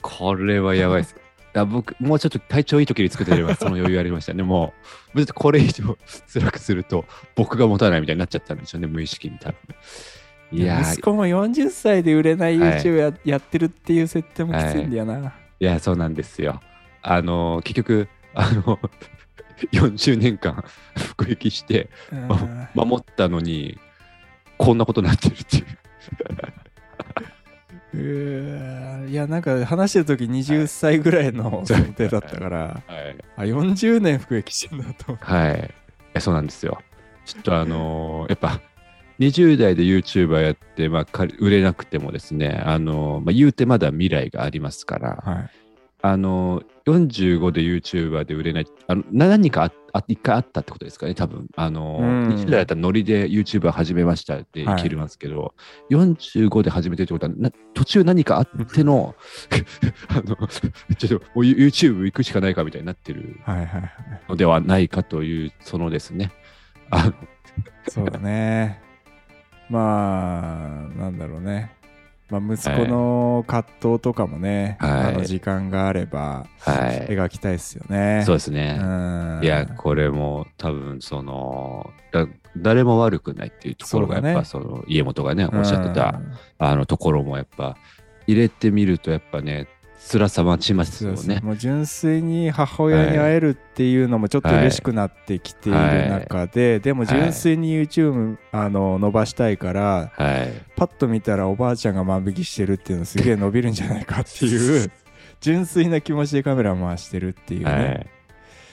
[0.00, 1.16] これはやばいです。
[1.60, 4.42] あ僕、もうちょっと体調いい時に作ってれば その余裕ありましたね。
[4.42, 4.74] も
[5.14, 5.96] う、これ以上
[6.32, 7.04] 辛くすると
[7.34, 9.56] 僕が持たないみたいになっちゃったんでしょうね、無意識に多分。
[10.50, 16.60] いやー息子も40歳で売れないはい YouTube や,、やってるっていう設定もきついんだよな、いや、そうなんですよ。
[17.02, 18.78] あの、結局、あの、
[19.72, 20.64] 40年間
[20.96, 23.78] 服役してうん守ったのに、
[24.56, 25.64] こんなことになってるっていう。
[27.94, 33.16] いやなんか話してる時20歳ぐらいの想定だったから、はい。
[33.36, 35.70] あ40年服役してんだとはい。
[36.20, 36.82] そうなんですよ。
[37.24, 38.60] ちょっとあのーやっぱ、
[39.18, 45.50] 20代で YouTuber やって、まあ、か売れなくてもですね、あのーまあ、言うてまだ未来がありますから、はい
[46.02, 51.46] あのー45で YouTuber で売れない、あの何かああ一回あったってことですかね、多分。
[51.56, 52.28] あのーうん。
[52.34, 54.66] 20代だったらノリで YouTuber 始めましたってい。
[54.82, 55.54] けますけど、
[55.90, 59.14] 45で始めてるってことはな、途中何かあっての、
[60.08, 60.46] あの
[60.96, 63.90] ちょっともう YouTube 行くしかないかみたいになってるはいはいはい。
[64.28, 66.32] のではないかという、そのですね、
[66.90, 67.14] あの。
[67.88, 68.80] そうだね。
[69.70, 71.77] まあなんだろうね
[72.30, 77.06] まあ、息子の葛藤とかもね、はいあの時間があればはい。
[77.08, 78.22] 描きたいですよね。
[78.26, 78.78] そうですね。
[78.80, 82.26] うんいや、これも多分その、だ
[82.56, 87.76] 誰も悪くないっていうところがやっぱその家元がね、おっしゃってた、うんあのところもやっぱ
[88.26, 89.68] 入れてみるとやっぱね、
[89.98, 91.40] 辛さ待ちますよね。
[91.42, 100.52] もう純粋に母親に会えるっていうのもちょっと嬉しくなってきている中で、でも純粋に YouTube あの伸ばしたいから、はい。
[100.76, 104.90] パッと見たらおばあちゃんが万引きしてるっていうのすげえ伸びるんじゃないかっていう
[105.40, 108.06] 純粋な気持ちでカメラ回してるっていうね、はい。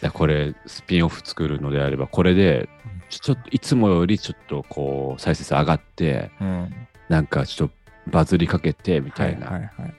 [0.02, 2.70] だこれ、スピンオフ作るのであれば、これで、
[3.10, 6.74] ちょちょっといつもよりちょっとこう、再生数上がって、うん、
[7.10, 9.96] なんかちょっとバズりかけてみたはいいな、はいはいはい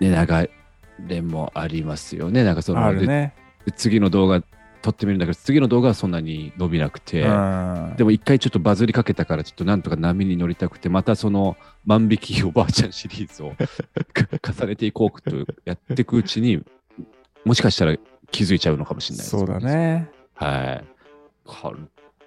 [0.00, 2.44] ね、流れもありますよね。
[2.44, 4.42] なんかその、ね、で次の動画
[4.82, 11.56] 撮ってみるんだけど、次の動画はそんなに伸びなくて、うん、でも一回ちょっとバズりかけたから、ちょっとなんとか波に乗りたくて、またその
[11.86, 13.54] 万引きおばあちゃんシリーズを
[14.42, 16.62] 重ねていこうとやっていくうちに、
[17.44, 17.96] もしかしたら
[18.30, 19.60] 気づいちゃうのかもしれないですそうだ。
[19.60, 20.84] ねはい。
[21.44, 21.74] こ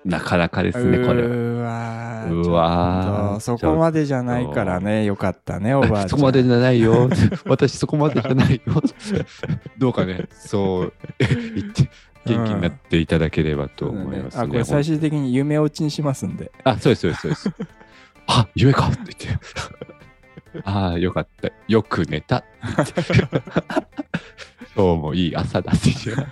[0.05, 1.27] なかなかですね、これは。
[1.27, 7.09] うわーうわそこまでじゃないからねよかったねおばあちゃんそこまでじゃないよ。
[7.45, 8.73] 私そこまでじゃないよ。
[9.79, 11.89] どうかね、そう言って、
[12.25, 14.43] 元気になっていただければと思いますね。
[14.43, 17.51] あこれ最終的に夢落ちにしますんであ、そうです、そうです、そうです。
[18.27, 20.61] あ、夢かって言って。
[20.63, 21.49] ああ、よかった。
[21.67, 22.43] よく寝た。
[24.75, 26.25] 今日もいい朝だって言って。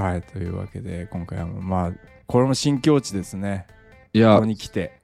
[0.00, 3.66] はいというわけで今回はまあこれも新境地ですね。
[4.12, 4.34] いや。
[4.34, 5.00] ここ、に来て。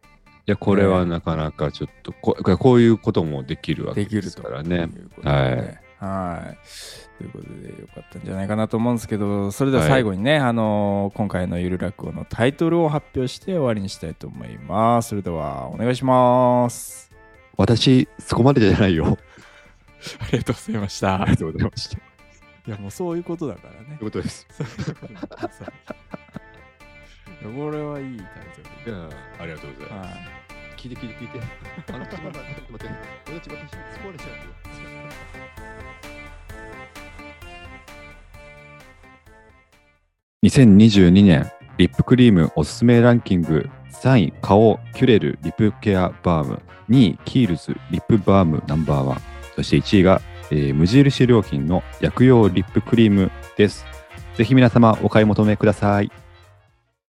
[0.47, 4.77] いや、これはなかなかちょっとこ、こういうこともできるわけですからね。
[4.77, 5.29] いうことで。
[5.29, 6.59] ねはい。
[7.19, 15.09] ということでよかったんじゃないかなと思うんですけどそれでは最後にね、あのー今回のゆる落語のタイトルを発表して終わりにしたいと思います。
[15.09, 17.11] それではお願いします。
[17.57, 19.17] 私、そこまでじゃないよ。
[20.21, 21.23] ありがとうございました。
[21.23, 21.97] ありがとうございました。
[21.97, 23.97] いやもうそういうことだからね。
[23.99, 24.47] ということです。
[24.51, 25.53] そういうことだから。
[25.53, 25.73] さ
[27.43, 28.27] これはいいタイ
[28.85, 28.97] トル
[29.39, 30.11] ありがとうございます。
[30.11, 30.37] はい
[30.77, 31.41] 聞いて聞いて聞いて。
[31.93, 32.95] あの、ちょっと待って、ちょっと待って。
[33.25, 34.67] 私、私、スポーレちゃうよ。
[40.45, 49.21] 2022年リップクリームおすすめランキング3位顔キュレルリップケアバーム2位キールズリップバームナンバーワン
[49.57, 50.21] そして1位が、
[50.53, 53.85] えー無印良品の薬用リップクリームです
[54.37, 56.13] ぜひ皆様お買い求めください